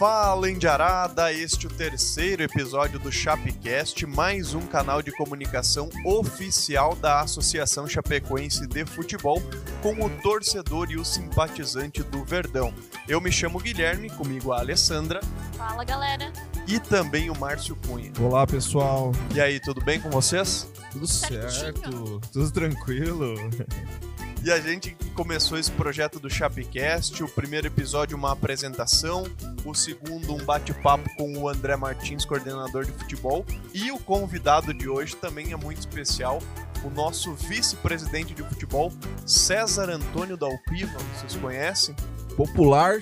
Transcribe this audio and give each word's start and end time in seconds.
Fala 0.00 0.50
Indiarada, 0.50 1.30
este 1.30 1.66
é 1.66 1.68
o 1.68 1.72
terceiro 1.74 2.42
episódio 2.42 2.98
do 2.98 3.12
Chapecast, 3.12 4.06
mais 4.06 4.54
um 4.54 4.62
canal 4.62 5.02
de 5.02 5.12
comunicação 5.12 5.90
oficial 6.06 6.96
da 6.96 7.20
Associação 7.20 7.86
Chapecoense 7.86 8.66
de 8.66 8.86
Futebol, 8.86 9.42
com 9.82 10.02
o 10.02 10.08
torcedor 10.22 10.90
e 10.90 10.96
o 10.96 11.04
simpatizante 11.04 12.02
do 12.02 12.24
Verdão. 12.24 12.72
Eu 13.06 13.20
me 13.20 13.30
chamo 13.30 13.58
Guilherme, 13.58 14.08
comigo 14.08 14.54
a 14.54 14.60
Alessandra. 14.60 15.20
Fala 15.52 15.84
galera. 15.84 16.32
E 16.66 16.80
também 16.80 17.28
o 17.28 17.38
Márcio 17.38 17.76
Cunha. 17.86 18.10
Olá 18.18 18.46
pessoal. 18.46 19.12
E 19.34 19.38
aí, 19.38 19.60
tudo 19.60 19.84
bem 19.84 20.00
com 20.00 20.08
vocês? 20.08 20.66
Tudo 20.92 21.06
Certinho. 21.06 21.50
certo, 21.50 22.20
tudo 22.32 22.50
tranquilo. 22.50 23.34
E 24.42 24.50
a 24.50 24.58
gente 24.58 24.96
começou 25.14 25.58
esse 25.58 25.70
projeto 25.70 26.18
do 26.18 26.30
Chapecast, 26.30 27.22
o 27.22 27.28
primeiro 27.28 27.66
episódio 27.66 28.16
uma 28.16 28.32
apresentação, 28.32 29.24
o 29.66 29.74
segundo 29.74 30.34
um 30.34 30.42
bate-papo 30.42 31.14
com 31.14 31.36
o 31.36 31.46
André 31.46 31.76
Martins, 31.76 32.24
coordenador 32.24 32.86
de 32.86 32.92
futebol, 32.92 33.44
e 33.74 33.92
o 33.92 33.98
convidado 33.98 34.72
de 34.72 34.88
hoje 34.88 35.14
também 35.14 35.52
é 35.52 35.56
muito 35.56 35.80
especial, 35.80 36.38
o 36.82 36.88
nosso 36.88 37.34
vice-presidente 37.34 38.32
de 38.32 38.42
futebol, 38.42 38.90
César 39.26 39.90
Antônio 39.90 40.38
Dalpiva, 40.38 40.98
vocês 41.14 41.36
conhecem? 41.36 41.94
Popular, 42.34 43.00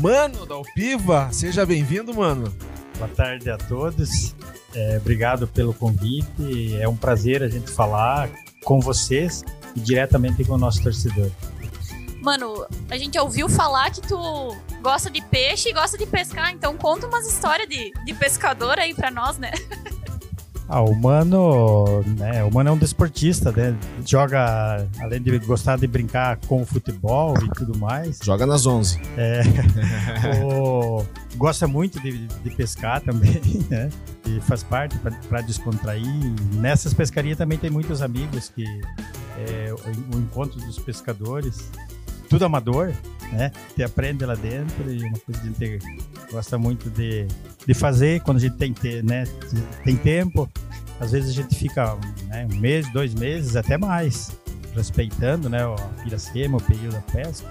mano 0.00 0.46
da 0.46 0.54
Alpiva, 0.54 1.30
seja 1.30 1.66
bem-vindo, 1.66 2.14
mano. 2.14 2.54
Boa 2.96 3.10
tarde 3.10 3.50
a 3.50 3.58
todos. 3.58 4.34
É, 4.74 4.96
obrigado 4.96 5.46
pelo 5.46 5.74
convite. 5.74 6.74
É 6.80 6.88
um 6.88 6.96
prazer 6.96 7.42
a 7.42 7.48
gente 7.48 7.70
falar 7.70 8.30
com 8.64 8.80
vocês 8.80 9.44
e 9.76 9.80
diretamente 9.80 10.44
com 10.44 10.54
o 10.54 10.58
nosso 10.58 10.82
torcedor. 10.82 11.30
Mano, 12.22 12.66
a 12.90 12.98
gente 12.98 13.18
ouviu 13.18 13.48
falar 13.48 13.90
que 13.90 14.02
tu 14.02 14.54
gosta 14.82 15.08
de 15.10 15.22
peixe 15.22 15.70
e 15.70 15.72
gosta 15.72 15.96
de 15.96 16.04
pescar, 16.06 16.52
então 16.52 16.76
conta 16.76 17.06
umas 17.06 17.26
histórias 17.26 17.66
de, 17.68 17.92
de 18.04 18.12
pescador 18.14 18.78
aí 18.78 18.92
pra 18.94 19.10
nós, 19.10 19.38
né? 19.38 19.50
Ah, 20.72 20.82
o 20.82 20.94
Mano, 20.94 22.00
né, 22.16 22.44
o 22.44 22.50
Mano 22.54 22.68
é 22.70 22.72
um 22.72 22.78
desportista, 22.78 23.50
né? 23.50 23.74
Joga, 24.06 24.86
além 25.00 25.20
de 25.20 25.36
gostar 25.40 25.76
de 25.76 25.86
brincar 25.88 26.36
com 26.46 26.62
o 26.62 26.66
futebol 26.66 27.34
e 27.42 27.48
tudo 27.54 27.76
mais, 27.76 28.20
Joga 28.22 28.46
nas 28.46 28.66
11. 28.66 29.00
o- 30.44 31.04
gosta 31.36 31.66
muito 31.66 31.98
de, 32.00 32.26
de 32.26 32.50
pescar 32.50 33.00
também, 33.00 33.40
né? 33.68 33.88
E 34.26 34.40
faz 34.42 34.62
parte 34.62 34.96
para 35.28 35.40
descontrair. 35.40 36.04
Nessas 36.54 36.94
pescarias 36.94 37.36
também 37.36 37.58
tem 37.58 37.70
muitos 37.70 38.00
amigos 38.02 38.48
que 38.54 38.64
é, 39.48 39.72
o, 39.72 40.18
encontro 40.18 40.58
dos 40.60 40.78
pescadores, 40.78 41.70
tudo 42.28 42.44
amador, 42.44 42.92
né? 43.32 43.50
Te 43.74 43.82
aprende 43.82 44.24
lá 44.24 44.34
dentro 44.34 44.92
e 44.92 45.02
uma 45.04 45.18
coisa 45.18 45.40
que 45.40 45.46
a 45.64 45.66
gente 45.68 45.78
gosta 46.30 46.58
muito 46.58 46.90
de, 46.90 47.26
de 47.66 47.74
fazer 47.74 48.20
quando 48.22 48.38
a 48.38 48.40
gente 48.40 48.56
tem, 48.56 48.72
te- 48.72 49.02
né, 49.02 49.24
tem 49.84 49.96
tempo. 49.96 50.48
Às 51.00 51.12
vezes 51.12 51.30
a 51.30 51.32
gente 51.32 51.56
fica 51.56 51.96
né, 52.26 52.46
um 52.52 52.56
mês, 52.58 52.90
dois 52.92 53.14
meses, 53.14 53.56
até 53.56 53.78
mais, 53.78 54.30
respeitando 54.74 55.48
né, 55.48 55.66
o 55.66 55.74
Piracema, 56.02 56.58
o 56.58 56.62
período 56.62 56.92
da 56.92 57.00
pesca. 57.00 57.50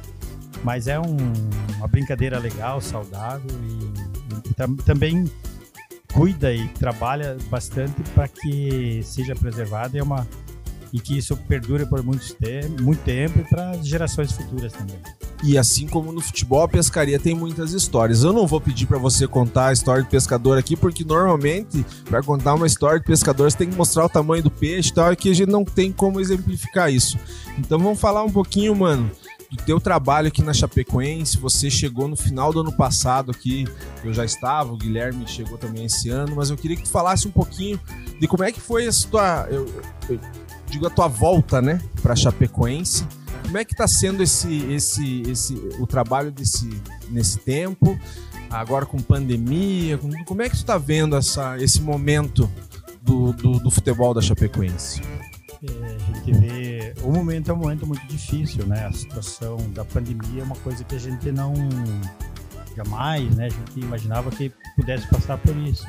Mas 0.64 0.88
é 0.88 1.00
um- 1.00 1.18
uma 1.78 1.88
brincadeira 1.88 2.38
legal, 2.38 2.80
saudável 2.82 3.50
e, 3.64 4.50
e 4.50 4.54
tam- 4.54 4.76
também 4.76 5.30
cuida 6.14 6.54
e 6.54 6.68
trabalha 6.70 7.38
bastante 7.50 8.02
para 8.14 8.28
que 8.28 9.02
seja 9.04 9.36
preservado 9.36 9.98
é 9.98 10.04
uma, 10.04 10.28
e 10.92 11.00
que 11.00 11.18
isso 11.18 11.36
perdure 11.36 11.86
por 11.86 12.04
muito 12.04 12.34
tempo, 12.36 12.82
muito 12.82 13.02
tempo 13.04 13.40
e 13.40 13.44
para 13.44 13.74
gerações 13.84 14.32
futuras 14.32 14.74
também. 14.74 14.98
E 15.44 15.58
assim 15.58 15.88
como 15.88 16.12
no 16.12 16.20
futebol, 16.20 16.64
a 16.64 16.68
pescaria 16.68 17.20
tem 17.20 17.34
muitas 17.34 17.72
histórias. 17.72 18.24
Eu 18.24 18.34
não 18.34 18.46
vou 18.46 18.60
pedir 18.60 18.86
pra 18.86 18.98
você 18.98 19.28
contar 19.28 19.68
a 19.68 19.74
história 19.74 20.04
do 20.04 20.10
pescador 20.10 20.58
aqui, 20.58 20.76
porque 20.76 21.06
normalmente, 21.06 21.86
pra 22.06 22.22
contar 22.22 22.56
uma 22.56 22.68
história 22.68 23.00
de 23.00 23.06
pescador, 23.06 23.50
você 23.50 23.58
tem 23.58 23.70
que 23.70 23.76
mostrar 23.76 24.06
o 24.06 24.10
tamanho 24.10 24.44
do 24.44 24.52
peixe 24.52 24.90
e 24.90 24.94
tal, 24.94 25.10
e 25.10 25.14
aqui 25.14 25.32
a 25.32 25.34
gente 25.34 25.50
não 25.50 25.64
tem 25.64 25.92
como 25.92 26.20
exemplificar 26.20 26.92
isso. 26.92 27.18
Então 27.58 27.80
vamos 27.80 28.00
falar 28.00 28.24
um 28.24 28.32
pouquinho, 28.32 28.76
mano, 28.76 29.10
do 29.50 29.58
teu 29.64 29.80
trabalho 29.80 30.28
aqui 30.28 30.44
na 30.44 30.54
Chapecoense. 30.54 31.38
Você 31.38 31.70
chegou 31.70 32.08
no 32.08 32.16
final 32.16 32.52
do 32.52 32.60
ano 32.60 32.72
passado 32.72 33.32
aqui, 33.32 33.66
eu 34.04 34.14
já 34.14 34.26
estava, 34.26 34.74
o 34.74 34.78
Guilherme 34.78 35.28
chegou 35.28 35.58
também 35.58 35.86
esse 35.86 36.10
ano, 36.10 36.36
mas 36.36 36.50
eu 36.50 36.58
queria 36.58 36.76
que 36.76 36.84
tu 36.84 36.90
falasse 36.90 37.28
um 37.28 37.32
pouquinho 37.32 37.80
de 38.20 38.28
como 38.28 38.44
é 38.44 38.52
que 38.52 38.60
foi 38.60 38.88
a 38.88 38.92
tua, 39.10 39.48
eu, 39.50 39.66
eu 40.10 40.20
digo 40.70 40.88
a 40.88 40.90
tua 40.90 41.08
volta, 41.08 41.62
né, 41.62 41.82
pra 42.02 42.16
Chapecoense. 42.16 43.06
Como 43.44 43.58
é 43.58 43.66
que 43.66 43.76
tá 43.76 43.88
sendo 43.88 44.22
esse, 44.22 44.58
esse, 44.72 45.22
esse, 45.24 45.54
o 45.80 45.88
trabalho 45.88 46.32
desse, 46.32 46.70
nesse 47.10 47.40
tempo? 47.40 48.00
Agora 48.50 48.86
com 48.86 48.98
pandemia, 49.00 49.98
com- 49.98 50.12
como 50.26 50.42
é 50.42 50.50
que 50.50 50.58
tu 50.58 50.66
tá 50.66 50.78
vendo 50.78 51.16
essa, 51.16 51.58
esse 51.58 51.82
momento 51.82 52.50
do, 53.02 53.32
do, 53.34 53.60
do 53.60 53.72
futebol 53.72 54.14
da 54.14 54.22
Chapecoense? 54.22 55.02
É, 55.64 55.96
a 55.96 56.14
gente 56.14 56.32
vê. 56.40 56.94
O 57.04 57.12
momento 57.12 57.52
é 57.52 57.54
um 57.54 57.58
momento 57.58 57.86
muito 57.86 58.06
difícil, 58.08 58.66
né? 58.66 58.86
A 58.86 58.92
situação 58.94 59.58
da 59.74 59.84
pandemia 59.84 60.42
é 60.42 60.44
uma 60.44 60.56
coisa 60.58 60.84
que 60.84 60.96
a 60.96 61.00
gente 61.00 61.32
não. 61.32 61.54
Jamais, 62.78 63.36
né? 63.36 63.48
A 63.48 63.50
gente 63.50 63.80
imaginava 63.80 64.32
que 64.32 64.52
pudesse 64.76 65.06
passar 65.08 65.38
por 65.38 65.56
isso. 65.58 65.86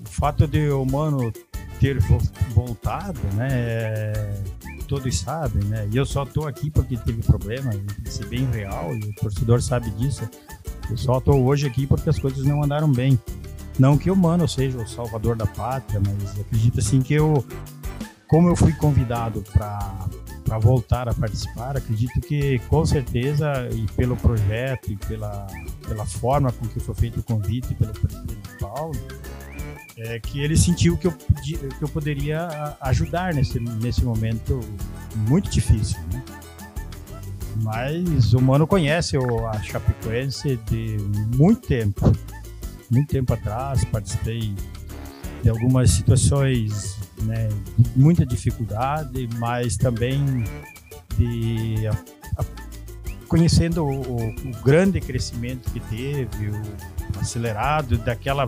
O 0.00 0.08
fato 0.08 0.46
de 0.46 0.70
o 0.70 0.84
Mano 0.86 1.32
ter 1.80 1.98
vo- 2.00 2.20
voltado, 2.54 3.18
né? 3.34 4.12
Todos 4.86 5.18
sabem, 5.18 5.64
né? 5.64 5.88
E 5.92 5.96
eu 5.96 6.04
só 6.04 6.24
tô 6.24 6.46
aqui 6.46 6.70
porque 6.70 6.96
teve 6.96 7.22
problema, 7.22 7.70
isso 8.04 8.22
é 8.22 8.26
bem 8.26 8.44
real 8.50 8.94
e 8.94 9.00
o 9.04 9.14
torcedor 9.14 9.62
sabe 9.62 9.90
disso. 9.92 10.28
Eu 10.90 10.96
só 10.96 11.20
tô 11.20 11.32
hoje 11.36 11.66
aqui 11.66 11.86
porque 11.86 12.10
as 12.10 12.18
coisas 12.18 12.44
não 12.44 12.62
andaram 12.62 12.90
bem. 12.90 13.18
Não 13.78 13.96
que 13.96 14.10
o 14.10 14.16
Mano 14.16 14.46
seja 14.46 14.76
o 14.78 14.86
salvador 14.86 15.36
da 15.36 15.46
pátria, 15.46 16.00
mas 16.04 16.38
acredito 16.38 16.80
assim 16.80 17.00
que 17.00 17.14
eu 17.14 17.44
como 18.28 18.48
eu 18.48 18.54
fui 18.54 18.72
convidado 18.72 19.42
para 19.52 20.58
voltar 20.60 21.08
a 21.08 21.14
participar, 21.14 21.76
acredito 21.76 22.20
que 22.20 22.58
com 22.68 22.84
certeza, 22.86 23.68
e 23.72 23.86
pelo 23.96 24.16
projeto 24.16 24.92
e 24.92 24.96
pela, 24.96 25.46
pela 25.88 26.04
forma 26.06 26.52
com 26.52 26.66
que 26.68 26.78
foi 26.78 26.94
feito 26.94 27.20
o 27.20 27.22
convite 27.24 27.74
pelo 27.74 27.92
presidente 27.92 28.48
Paulo, 28.60 28.92
é 30.02 30.18
que 30.18 30.40
ele 30.40 30.56
sentiu 30.56 30.96
que 30.96 31.06
eu, 31.06 31.12
que 31.12 31.58
eu 31.82 31.88
poderia 31.88 32.76
ajudar 32.80 33.34
nesse, 33.34 33.60
nesse 33.60 34.04
momento 34.04 34.60
muito 35.28 35.50
difícil. 35.50 35.98
Né? 36.12 36.22
Mas 37.62 38.32
o 38.32 38.40
Mano 38.40 38.66
conhece 38.66 39.16
a 39.16 39.62
Chapecoense 39.62 40.56
de 40.70 40.96
muito 41.36 41.66
tempo. 41.66 42.12
Muito 42.90 43.08
tempo 43.08 43.32
atrás, 43.34 43.84
participei 43.84 44.54
de 45.42 45.48
algumas 45.48 45.90
situações 45.90 46.96
né, 47.22 47.48
de 47.78 47.90
muita 47.98 48.24
dificuldade, 48.26 49.28
mas 49.38 49.76
também 49.76 50.44
de 51.16 51.86
a- 51.86 52.40
a- 52.40 52.44
conhecendo 53.28 53.84
o- 53.84 54.28
o 54.30 54.62
grande 54.64 55.00
crescimento 55.00 55.70
que 55.70 55.80
teve, 55.80 56.48
o 56.50 56.62
acelerado 57.20 57.96
daquela, 57.98 58.46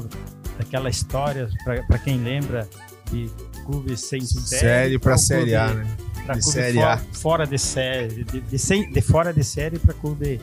daquela 0.58 0.88
história, 0.90 1.48
para 1.86 1.98
quem 1.98 2.18
lembra, 2.22 2.68
de 3.10 3.30
clubes 3.66 4.00
sem 4.00 4.20
série, 4.22 4.96
um 4.98 5.16
Série 5.18 5.54
A, 5.54 5.66
clube- 5.68 5.84
né? 5.84 5.96
pra 6.24 6.34
De 6.34 6.40
clube 6.40 6.52
Série 6.54 6.74
fora, 6.78 6.94
A. 6.94 6.98
fora 6.98 7.46
de 7.46 7.58
série, 7.58 8.24
de, 8.24 8.40
de, 8.40 8.58
sem- 8.58 8.90
de 8.90 9.00
fora 9.00 9.32
de 9.32 9.44
série 9.44 9.78
para 9.78 9.94
clube 9.94 10.40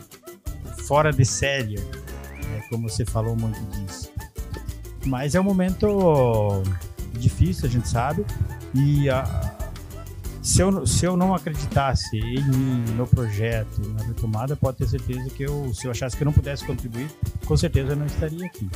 fora 0.87 1.11
de 1.11 1.25
série, 1.25 1.75
né, 1.79 2.61
como 2.69 2.89
você 2.89 3.05
falou 3.05 3.35
muito 3.35 3.59
disso. 3.71 4.09
Mas 5.05 5.35
é 5.35 5.39
um 5.39 5.43
momento 5.43 6.63
difícil, 7.13 7.67
a 7.67 7.71
gente 7.71 7.87
sabe, 7.87 8.25
e 8.73 9.09
a- 9.09 9.55
se, 10.41 10.61
eu, 10.61 10.85
se 10.87 11.05
eu 11.05 11.15
não 11.17 11.33
acreditasse 11.35 12.17
em 12.17 12.43
mim, 12.43 12.85
no 12.95 13.05
projeto, 13.07 13.81
na 13.89 14.03
retomada, 14.03 14.55
pode 14.55 14.77
ter 14.77 14.87
certeza 14.87 15.29
que 15.29 15.43
eu, 15.43 15.71
se 15.73 15.85
eu 15.85 15.91
achasse 15.91 16.15
que 16.17 16.23
eu 16.23 16.25
não 16.25 16.33
pudesse 16.33 16.65
contribuir, 16.65 17.09
com 17.45 17.55
certeza 17.57 17.91
eu 17.91 17.95
não 17.95 18.05
estaria 18.05 18.45
aqui. 18.45 18.67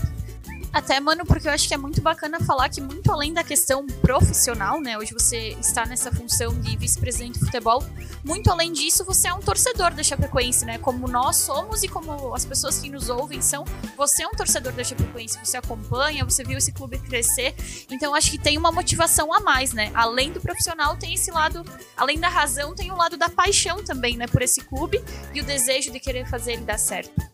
Até, 0.74 1.00
mano, 1.00 1.24
porque 1.24 1.48
eu 1.48 1.52
acho 1.52 1.68
que 1.68 1.74
é 1.76 1.78
muito 1.78 2.02
bacana 2.02 2.40
falar 2.40 2.68
que, 2.68 2.82
muito 2.82 3.12
além 3.12 3.32
da 3.32 3.44
questão 3.44 3.86
profissional, 3.86 4.82
né? 4.82 4.98
Hoje 4.98 5.14
você 5.14 5.50
está 5.60 5.86
nessa 5.86 6.12
função 6.12 6.60
de 6.60 6.76
vice-presidente 6.76 7.38
de 7.38 7.46
futebol. 7.46 7.84
Muito 8.24 8.50
além 8.50 8.74
disso, 8.74 9.06
você 9.06 9.28
é 9.28 9.34
um 9.36 9.40
torcedor 9.40 9.94
da 9.94 10.02
Chapecoense, 10.02 10.66
né? 10.66 10.80
Como 10.80 11.08
nós 11.08 11.36
somos 11.36 11.84
e 11.84 11.88
como 11.88 12.34
as 12.34 12.44
pessoas 12.44 12.80
que 12.80 12.90
nos 12.90 13.08
ouvem 13.08 13.40
são. 13.40 13.64
Você 13.96 14.24
é 14.24 14.28
um 14.28 14.32
torcedor 14.32 14.74
da 14.74 14.84
Chapecoense, 14.84 15.38
você 15.44 15.58
acompanha, 15.58 16.26
você 16.26 16.44
viu 16.44 16.58
esse 16.58 16.72
clube 16.72 16.98
crescer. 16.98 17.54
Então, 17.92 18.16
acho 18.16 18.32
que 18.32 18.40
tem 18.40 18.58
uma 18.58 18.72
motivação 18.72 19.32
a 19.32 19.40
mais, 19.40 19.74
né? 19.74 19.92
Além 19.94 20.32
do 20.32 20.42
profissional, 20.42 20.98
tem 20.98 21.14
esse 21.14 21.30
lado. 21.30 21.64
Além 21.96 22.20
da 22.20 22.30
razão, 22.30 22.74
tem 22.74 22.92
o 22.92 22.98
lado 22.98 23.16
da 23.16 23.30
paixão 23.30 23.84
também, 23.84 24.18
né? 24.18 24.26
Por 24.26 24.42
esse 24.42 24.62
clube 24.62 25.04
e 25.36 25.40
o 25.40 25.44
desejo 25.44 25.92
de 25.92 26.00
querer 26.00 26.28
fazer 26.28 26.54
ele 26.54 26.64
dar 26.64 26.80
certo. 26.80 27.33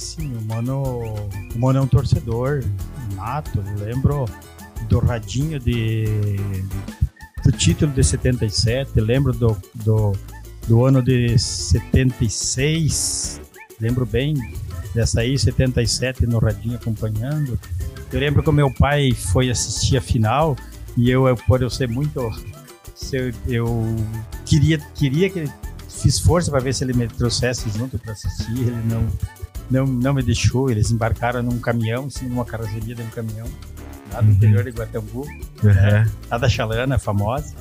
Sim, 0.00 0.34
o 0.34 0.42
Mano, 0.42 0.82
o 1.54 1.58
Mano 1.58 1.78
é 1.78 1.82
um 1.82 1.86
torcedor 1.86 2.64
nato. 3.14 3.62
Lembro 3.78 4.24
do 4.88 4.98
radinho 4.98 5.60
de, 5.60 6.06
do 7.44 7.52
título 7.52 7.92
de 7.92 8.02
77, 8.02 8.98
lembro 8.98 9.34
do, 9.34 9.54
do, 9.74 10.12
do 10.66 10.86
ano 10.86 11.02
de 11.02 11.38
76, 11.38 13.42
Lembro 13.78 14.06
bem 14.06 14.32
dessa 14.94 15.20
aí, 15.20 15.38
77, 15.38 16.26
no 16.26 16.38
radinho 16.38 16.76
acompanhando. 16.76 17.60
Eu 18.10 18.20
lembro 18.20 18.42
que 18.42 18.48
o 18.48 18.54
meu 18.54 18.72
pai 18.72 19.12
foi 19.12 19.50
assistir 19.50 19.98
a 19.98 20.00
final 20.00 20.56
e 20.96 21.10
eu, 21.10 21.28
eu 21.28 21.36
por 21.36 21.60
eu 21.60 21.68
ser 21.68 21.88
muito. 21.88 22.20
Eu, 23.12 23.32
eu 23.46 23.96
queria, 24.46 24.78
queria 24.94 25.28
que 25.28 25.40
ele 25.40 25.52
fiz 25.88 26.18
força 26.18 26.50
para 26.50 26.60
ver 26.60 26.74
se 26.74 26.84
ele 26.84 26.94
me 26.94 27.06
trouxesse 27.06 27.68
junto 27.70 27.98
para 27.98 28.12
assistir. 28.12 28.60
Ele 28.60 28.82
não, 28.86 29.06
não, 29.70 29.86
não 29.86 30.14
me 30.14 30.22
deixou. 30.22 30.70
Eles 30.70 30.90
embarcaram 30.90 31.42
num 31.42 31.58
caminhão, 31.58 32.06
assim, 32.06 32.26
numa 32.26 32.44
carroceria 32.44 32.94
de 32.94 33.02
um 33.02 33.08
caminhão, 33.08 33.46
lá 34.12 34.22
no 34.22 34.32
interior 34.32 34.64
de 34.64 34.70
Guatambu, 34.70 35.26
né, 35.62 36.10
lá 36.30 36.38
da 36.38 36.48
Chalana, 36.48 36.98
famosa. 36.98 37.54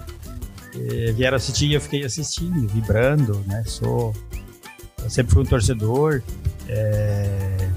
E 0.76 1.12
vieram 1.14 1.38
assistir 1.38 1.68
e 1.68 1.74
eu 1.74 1.82
fiquei 1.82 2.06
assistindo, 2.06 2.68
vibrando, 2.68 3.44
né? 3.48 3.64
Sou, 3.66 4.14
eu 5.04 5.10
sempre 5.10 5.34
fui 5.34 5.44
um 5.44 5.46
torcedor. 5.46 6.22
É, 6.68 7.70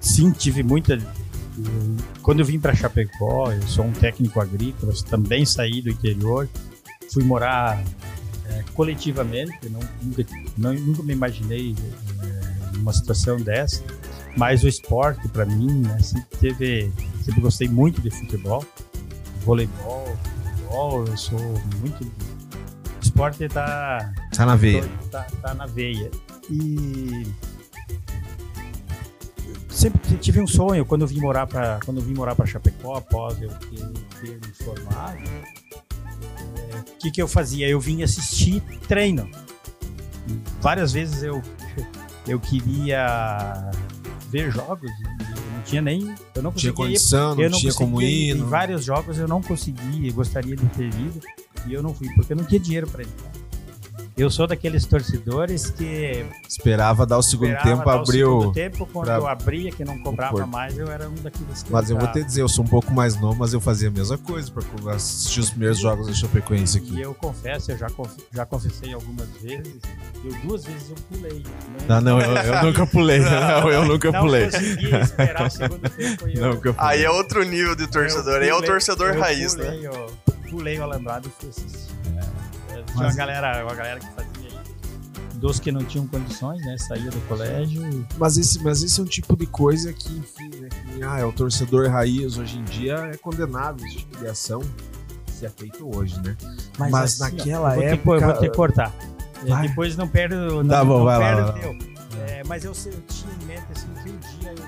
sim, 0.00 0.30
tive 0.32 0.62
muita 0.62 0.98
quando 2.22 2.40
eu 2.40 2.46
vim 2.46 2.60
para 2.60 2.74
Chapecó, 2.74 3.50
eu 3.52 3.62
sou 3.62 3.84
um 3.84 3.92
técnico 3.92 4.40
agrícola, 4.40 4.92
também 5.08 5.44
saí 5.44 5.82
do 5.82 5.90
interior, 5.90 6.48
fui 7.12 7.24
morar 7.24 7.82
é, 8.46 8.64
coletivamente, 8.74 9.68
não, 9.68 9.80
nunca, 10.02 10.26
não, 10.56 10.74
nunca 10.74 11.02
me 11.02 11.12
imaginei 11.12 11.74
numa 12.78 12.92
situação 12.92 13.36
dessa, 13.36 13.82
mas 14.36 14.62
o 14.64 14.68
esporte 14.68 15.28
para 15.28 15.44
mim, 15.44 15.82
né, 15.82 15.98
sempre 16.00 16.38
teve, 16.38 16.92
sempre 17.22 17.40
gostei 17.40 17.68
muito 17.68 18.00
de 18.00 18.10
futebol, 18.10 18.64
voleibol, 19.44 20.16
futebol, 20.44 21.04
eu 21.06 21.16
sou 21.16 21.40
muito 21.80 22.04
o 22.04 23.00
esporte 23.00 23.44
está 23.44 24.12
tá 24.34 24.44
na 24.44 24.56
veia. 24.56 24.84
Tá, 25.10 25.26
tá 25.40 25.54
na 25.54 25.66
veia. 25.66 26.10
E 26.50 27.26
sempre 29.68 30.16
tive 30.16 30.40
um 30.40 30.46
sonho 30.46 30.84
quando 30.84 31.02
eu 31.02 31.06
vim 31.06 31.20
morar 31.20 31.46
para 31.46 31.78
quando 31.84 31.98
eu 31.98 32.04
vim 32.04 32.14
morar 32.14 32.34
para 32.34 32.46
Chapecó 32.46 32.96
após 32.96 33.40
eu 33.40 33.50
ter, 33.50 34.40
me 34.40 34.52
formado. 34.64 35.18
O 35.20 36.76
é, 36.76 36.82
que 36.98 37.10
que 37.12 37.22
eu 37.22 37.28
fazia? 37.28 37.68
Eu 37.68 37.78
vinha 37.78 38.04
assistir 38.04 38.60
treino. 38.88 39.30
Várias 40.60 40.92
vezes 40.92 41.22
eu 41.22 41.40
eu 42.28 42.38
queria 42.38 43.70
ver 44.30 44.50
jogos 44.50 44.90
e 44.90 45.54
não 45.54 45.62
tinha 45.64 45.82
nem 45.82 46.14
eu 46.34 46.42
não 46.42 46.52
tinha 46.52 46.72
conseguia 46.72 46.72
condição, 46.72 47.34
não, 47.34 47.42
eu 47.42 47.50
não 47.50 47.58
tinha 47.58 47.74
como 47.74 48.02
ir. 48.02 48.36
Em 48.36 48.42
vários 48.42 48.84
jogos 48.84 49.18
eu 49.18 49.26
não 49.26 49.42
consegui, 49.42 50.10
gostaria 50.10 50.54
de 50.54 50.66
ter 50.66 50.88
ido 50.88 51.20
e 51.66 51.72
eu 51.72 51.82
não 51.82 51.94
fui 51.94 52.08
porque 52.14 52.32
eu 52.32 52.36
não 52.36 52.44
tinha 52.44 52.60
dinheiro 52.60 52.86
para 52.86 53.02
entrar. 53.02 53.47
Eu 54.18 54.28
sou 54.30 54.48
daqueles 54.48 54.84
torcedores 54.84 55.70
que 55.70 56.26
Esperava 56.48 57.06
dar 57.06 57.18
o 57.18 57.22
segundo 57.22 57.56
tempo, 57.62 57.84
dar 57.84 58.02
o 58.02 58.06
segundo 58.06 58.52
tempo, 58.52 58.84
quando 58.92 59.04
pra- 59.06 59.14
eu 59.16 59.26
abria, 59.28 59.70
que 59.70 59.84
não 59.84 59.96
cobrava 60.00 60.44
mais, 60.44 60.76
eu 60.76 60.88
era 60.90 61.08
um 61.08 61.14
daqueles 61.14 61.62
que 61.62 61.70
Mas 61.72 61.88
eu 61.88 61.96
vou 61.96 62.08
te 62.10 62.24
dizer, 62.24 62.42
eu 62.42 62.48
sou 62.48 62.64
um 62.64 62.68
pouco 62.68 62.92
mais 62.92 63.14
novo, 63.20 63.38
mas 63.38 63.52
eu 63.52 63.60
fazia 63.60 63.86
a 63.86 63.90
mesma 63.92 64.18
coisa 64.18 64.50
pra 64.50 64.94
assistir 64.94 65.38
os 65.38 65.50
primeiros 65.50 65.78
jogos 65.78 66.08
da 66.08 66.12
Chapecoense 66.12 66.78
E 66.78 66.80
aqui. 66.82 67.00
eu 67.00 67.14
confesso, 67.14 67.70
eu 67.70 67.78
já, 67.78 67.88
conf- 67.90 68.18
já 68.34 68.44
confessei 68.44 68.92
algumas 68.92 69.28
vezes, 69.40 69.76
eu 70.24 70.32
duas 70.42 70.64
vezes 70.64 70.90
eu 70.90 70.96
pulei. 71.16 71.44
Ah, 71.88 72.00
não, 72.00 72.20
eu, 72.20 72.32
eu 72.36 72.62
nunca 72.64 72.86
pulei. 72.88 73.20
Não, 73.28 73.70
eu 73.70 73.84
nunca 73.84 74.10
não 74.10 74.20
pulei. 74.22 74.44
consegui 74.46 74.94
esperar 74.96 75.46
o 75.46 75.50
segundo 75.50 75.88
tempo 75.90 76.28
e 76.28 76.36
eu, 76.36 76.46
Nunca 76.54 76.72
pulei. 76.74 76.90
Aí 76.90 77.04
é 77.04 77.10
outro 77.10 77.44
nível 77.44 77.76
de 77.76 77.86
torcedor, 77.86 78.40
aí 78.42 78.48
é 78.48 78.54
o 78.54 78.60
torcedor 78.62 79.14
eu 79.14 79.20
raiz, 79.20 79.54
né? 79.54 79.64
pulei, 79.64 79.86
eu 79.86 80.06
pulei 80.50 80.78
o 80.80 80.82
alambrado 80.82 81.28
e 81.28 81.40
fui 81.40 81.50
assistir. 81.50 81.87
É, 82.98 83.00
Tinha 83.00 83.04
uma 83.04 83.04
Mas- 83.06 83.16
galera, 83.16 83.64
uma 83.64 83.74
galera 83.74 84.00
que 84.00 84.06
fazia 84.12 84.28
aí, 84.48 84.58
dos 85.34 85.60
que 85.60 85.70
não 85.70 85.84
tinham 85.84 86.06
condições, 86.06 86.60
né, 86.66 86.76
saía 86.78 87.10
do 87.10 87.20
colégio 87.28 88.06
Mas 88.18 88.36
esse, 88.36 88.60
mas 88.62 88.82
esse 88.82 88.98
é 88.98 89.02
um 89.02 89.06
tipo 89.06 89.36
de 89.36 89.46
coisa 89.46 89.92
que, 89.92 90.16
enfim, 90.18 90.50
né, 90.60 90.68
que, 90.68 91.02
ah, 91.02 91.18
é 91.20 91.24
o 91.24 91.32
torcedor 91.32 91.88
raiz 91.88 92.36
hoje 92.38 92.58
em 92.58 92.64
dia 92.64 92.94
é 93.12 93.16
condenável 93.16 93.86
esse 93.86 93.98
tipo 93.98 94.18
de 94.18 94.26
ação 94.26 94.60
se 95.32 95.46
é 95.46 95.48
feito 95.48 95.88
hoje, 95.96 96.20
né? 96.22 96.36
Mas, 96.76 97.20
assim, 97.22 97.34
ó, 97.34 97.38
naquela 97.38 97.76
eu 97.76 97.82
época. 97.82 98.16
eu 98.16 98.20
vou 98.20 98.32
ter 98.40 98.50
que 98.50 98.56
cortar. 98.56 98.92
É, 99.44 99.48
Vai. 99.48 99.68
Depois 99.68 99.96
não 99.96 100.08
perde 100.08 100.34
o. 100.34 100.64
Não, 100.64 100.68
Tá 100.68 100.84
bom, 100.84 100.98
não 100.98 101.04
vai 101.04 101.18
lá, 101.20 101.34
vai 101.34 101.44
lá. 101.44 101.52
teu. 101.52 101.78
É, 102.26 102.42
mas 102.44 102.64
eu, 102.64 102.72
eu 102.72 103.00
tinha 103.06 103.32
em 103.40 103.44
mente 103.46 103.62
assim 103.70 103.86
que 104.02 104.10
um 104.10 104.18
dia 104.40 104.50
eu 104.50 104.64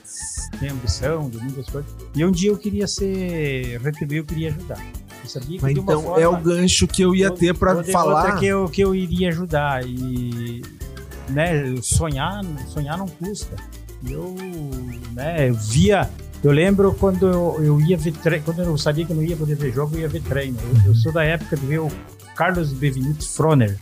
conseguia 0.00 0.58
ter 0.58 0.68
ambição 0.72 1.28
de 1.28 1.36
muitas 1.38 1.66
coisas. 1.68 1.94
E 2.14 2.24
um 2.24 2.30
dia 2.30 2.50
eu 2.50 2.56
queria 2.56 2.86
ser. 2.88 3.78
retribuir, 3.82 4.18
eu 4.20 4.24
queria 4.24 4.48
ajudar. 4.48 4.82
Sabia 5.28 5.58
Mas 5.60 5.76
então 5.76 6.02
forma, 6.02 6.20
é 6.20 6.26
o 6.26 6.36
gancho 6.38 6.86
que 6.86 7.02
eu 7.02 7.14
ia 7.14 7.30
ter 7.30 7.52
de 7.52 7.92
falar. 7.92 8.22
outra 8.22 8.38
que 8.38 8.46
eu, 8.46 8.68
que 8.68 8.80
eu 8.80 8.94
iria 8.94 9.28
ajudar. 9.28 9.84
E 9.84 10.62
né, 11.28 11.74
sonhar, 11.82 12.40
sonhar 12.68 12.96
não 12.96 13.06
custa. 13.06 13.54
Eu, 14.08 14.34
né, 15.12 15.50
eu 15.50 15.54
via. 15.54 16.08
Eu 16.42 16.52
lembro 16.52 16.94
quando 16.94 17.26
eu, 17.26 17.60
eu 17.62 17.80
ia 17.80 17.96
ver 17.96 18.12
treino, 18.12 18.44
quando 18.44 18.62
eu 18.62 18.78
sabia 18.78 19.04
que 19.04 19.12
eu 19.12 19.16
não 19.16 19.24
ia 19.24 19.36
poder 19.36 19.56
ver 19.56 19.72
jogo, 19.72 19.96
eu 19.96 20.02
ia 20.02 20.08
ver 20.08 20.22
treino. 20.22 20.56
Eu, 20.62 20.92
eu 20.92 20.94
sou 20.94 21.12
da 21.12 21.24
época 21.24 21.56
de 21.56 21.66
ver 21.66 21.80
o 21.80 21.90
Carlos 22.34 22.72
Bevinite 22.72 23.28
Froner. 23.28 23.76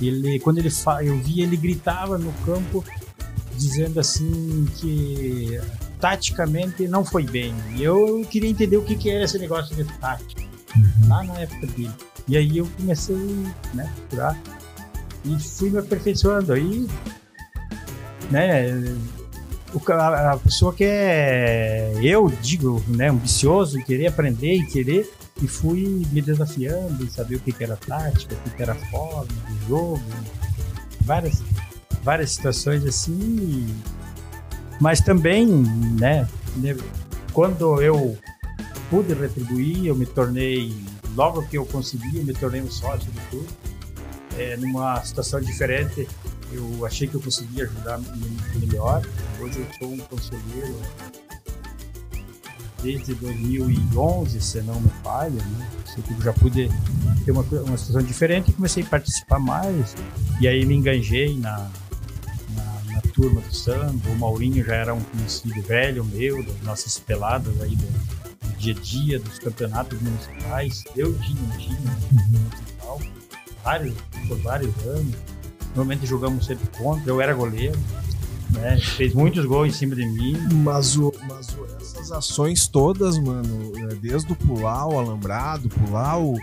Ele, 0.00 0.38
quando 0.38 0.58
ele 0.58 0.70
fa... 0.70 1.04
eu 1.04 1.18
via, 1.18 1.44
ele 1.44 1.56
gritava 1.56 2.16
no 2.16 2.32
campo 2.44 2.84
dizendo 3.56 4.00
assim 4.00 4.66
que 4.76 5.60
taticamente 6.00 6.88
não 6.88 7.04
foi 7.04 7.24
bem. 7.24 7.54
E 7.74 7.82
eu 7.82 8.24
queria 8.30 8.48
entender 8.48 8.76
o 8.76 8.82
que, 8.82 8.96
que 8.96 9.10
era 9.10 9.24
esse 9.24 9.38
negócio 9.38 9.74
de 9.74 9.84
tática 9.98 10.51
lá 11.06 11.22
na 11.24 11.40
época 11.40 11.66
dele. 11.68 11.92
E 12.28 12.36
aí 12.36 12.58
eu 12.58 12.68
comecei 12.76 13.16
né, 13.74 13.84
a 13.84 14.00
procurar 14.00 14.38
e 15.24 15.38
fui 15.38 15.70
me 15.70 15.78
aperfeiçoando. 15.78 16.52
Aí, 16.52 16.86
né, 18.30 18.96
a 20.30 20.36
pessoa 20.36 20.72
que 20.72 20.84
é, 20.84 21.92
eu 22.02 22.28
digo, 22.40 22.82
né, 22.88 23.08
ambicioso, 23.08 23.78
e 23.78 23.84
querer 23.84 24.08
aprender 24.08 24.54
e 24.54 24.66
querer, 24.66 25.10
e 25.40 25.48
fui 25.48 26.06
me 26.12 26.20
desafiando, 26.20 27.10
saber 27.10 27.36
o 27.36 27.40
que, 27.40 27.52
que 27.52 27.64
era 27.64 27.76
tática, 27.76 28.34
o 28.34 28.38
que, 28.38 28.56
que 28.56 28.62
era 28.62 28.74
forma 28.74 29.26
de 29.26 29.68
jogo, 29.68 30.02
várias, 31.00 31.42
várias 32.02 32.32
situações 32.32 32.84
assim. 32.84 33.74
Mas 34.80 35.00
também, 35.00 35.46
né, 35.46 36.28
né, 36.56 36.76
quando 37.32 37.80
eu 37.80 38.16
pude 38.92 39.14
retribuir, 39.14 39.86
eu 39.86 39.94
me 39.94 40.04
tornei, 40.04 40.70
logo 41.16 41.42
que 41.48 41.56
eu 41.56 41.64
consegui, 41.64 42.18
eu 42.18 42.24
me 42.24 42.34
tornei 42.34 42.60
um 42.60 42.70
sócio 42.70 43.10
do 43.10 43.20
clube. 43.30 43.48
É, 44.36 44.54
numa 44.58 45.02
situação 45.02 45.40
diferente, 45.40 46.06
eu 46.52 46.84
achei 46.84 47.08
que 47.08 47.14
eu 47.14 47.20
conseguia 47.22 47.64
ajudar 47.64 47.96
me- 47.98 48.38
melhor. 48.60 49.02
Hoje 49.40 49.60
eu 49.60 49.66
sou 49.78 49.92
um 49.94 49.98
conselheiro 49.98 50.78
desde 52.82 53.14
2011, 53.14 54.38
se 54.42 54.60
não 54.60 54.78
me 54.78 54.90
falha, 55.02 55.42
né? 55.42 55.70
Eu 55.96 56.20
já 56.22 56.32
pude 56.34 56.68
ter 57.24 57.30
uma, 57.30 57.42
uma 57.42 57.78
situação 57.78 58.02
diferente 58.02 58.50
e 58.50 58.52
comecei 58.52 58.82
a 58.82 58.86
participar 58.86 59.38
mais. 59.38 59.94
E 60.38 60.46
aí 60.46 60.66
me 60.66 60.74
enganjei 60.74 61.34
na, 61.38 61.70
na, 62.54 62.94
na 62.94 63.00
turma 63.14 63.40
do 63.40 63.54
samba. 63.54 64.10
O 64.10 64.18
Maurinho 64.18 64.62
já 64.62 64.74
era 64.74 64.92
um 64.92 65.00
conhecido 65.00 65.62
velho 65.62 66.04
meu, 66.04 66.44
das 66.44 66.60
nossas 66.60 66.98
peladas 66.98 67.58
aí 67.62 67.74
do 67.74 68.21
dia 68.62 68.74
a 68.74 68.80
dia, 68.80 69.18
dos 69.18 69.38
campeonatos 69.38 70.00
municipais. 70.00 70.84
Eu 70.96 71.12
tinha 71.18 71.42
um 71.42 71.58
time 71.58 71.78
municipal, 72.30 73.00
vários, 73.64 73.94
por 74.28 74.38
vários 74.38 74.74
anos. 74.86 75.14
Normalmente 75.74 76.06
jogamos 76.06 76.46
sempre 76.46 76.66
contra, 76.78 77.10
eu 77.10 77.20
era 77.20 77.34
goleiro. 77.34 77.78
Né? 78.50 78.78
Fez 78.96 79.14
muitos 79.14 79.44
gols 79.46 79.68
em 79.68 79.72
cima 79.72 79.94
de 79.96 80.04
mim. 80.06 80.36
Mas, 80.62 80.96
o, 80.96 81.12
mas 81.26 81.48
o- 81.56 81.66
essas 81.80 82.12
ações 82.12 82.66
todas, 82.68 83.18
mano, 83.18 83.72
é, 83.90 83.94
desde 83.94 84.30
o 84.32 84.36
pular 84.36 84.86
o 84.86 84.98
alambrado, 84.98 85.68
pular 85.68 86.18
o. 86.20 86.34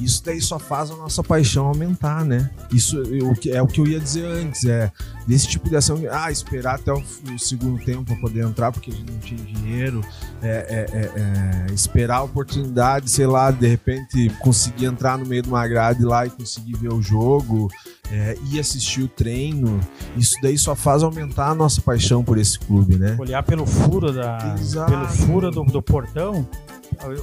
Isso 0.00 0.22
daí 0.24 0.40
só 0.40 0.58
faz 0.58 0.90
a 0.90 0.96
nossa 0.96 1.22
paixão 1.22 1.66
aumentar, 1.66 2.24
né? 2.24 2.50
Isso 2.72 2.96
eu- 2.98 3.34
é 3.52 3.62
o 3.62 3.66
que 3.66 3.80
eu 3.80 3.86
ia 3.86 4.00
dizer 4.00 4.24
antes, 4.24 4.64
é 4.64 4.90
desse 5.26 5.46
tipo 5.46 5.68
de 5.68 5.76
ação, 5.76 6.00
ah, 6.10 6.30
esperar 6.32 6.76
até 6.76 6.92
o, 6.92 7.02
o 7.34 7.38
segundo 7.38 7.82
tempo 7.84 8.04
para 8.04 8.16
poder 8.16 8.44
entrar 8.44 8.72
porque 8.72 8.90
a 8.90 8.94
gente 8.94 9.10
não 9.12 9.18
tinha 9.20 9.40
dinheiro, 9.44 10.00
é, 10.42 10.48
é, 10.48 10.96
é, 10.98 11.68
é, 11.70 11.72
esperar 11.72 12.16
a 12.18 12.22
oportunidade, 12.22 13.10
sei 13.10 13.26
lá, 13.26 13.50
de 13.50 13.66
repente 13.66 14.30
conseguir 14.40 14.86
entrar 14.86 15.18
no 15.18 15.26
meio 15.26 15.42
de 15.42 15.48
uma 15.48 15.66
grade 15.68 16.02
lá 16.04 16.26
e 16.26 16.30
conseguir 16.30 16.76
ver 16.76 16.92
o 16.92 17.00
jogo, 17.00 17.70
é, 18.10 18.36
ir 18.50 18.58
assistir 18.58 19.02
o 19.02 19.08
treino, 19.08 19.78
isso 20.16 20.34
daí 20.42 20.58
só 20.58 20.74
faz 20.74 21.02
aumentar 21.02 21.50
a 21.50 21.54
nossa 21.54 21.80
paixão 21.80 22.24
por 22.24 22.38
esse 22.38 22.58
clube, 22.58 22.96
né? 22.96 23.16
olhar 23.18 23.42
pelo 23.42 23.64
furo 23.66 24.12
da 24.12 24.56
Exato. 24.58 24.90
pelo 24.90 25.06
furo 25.08 25.50
do, 25.50 25.62
do 25.64 25.80
portão 25.82 26.48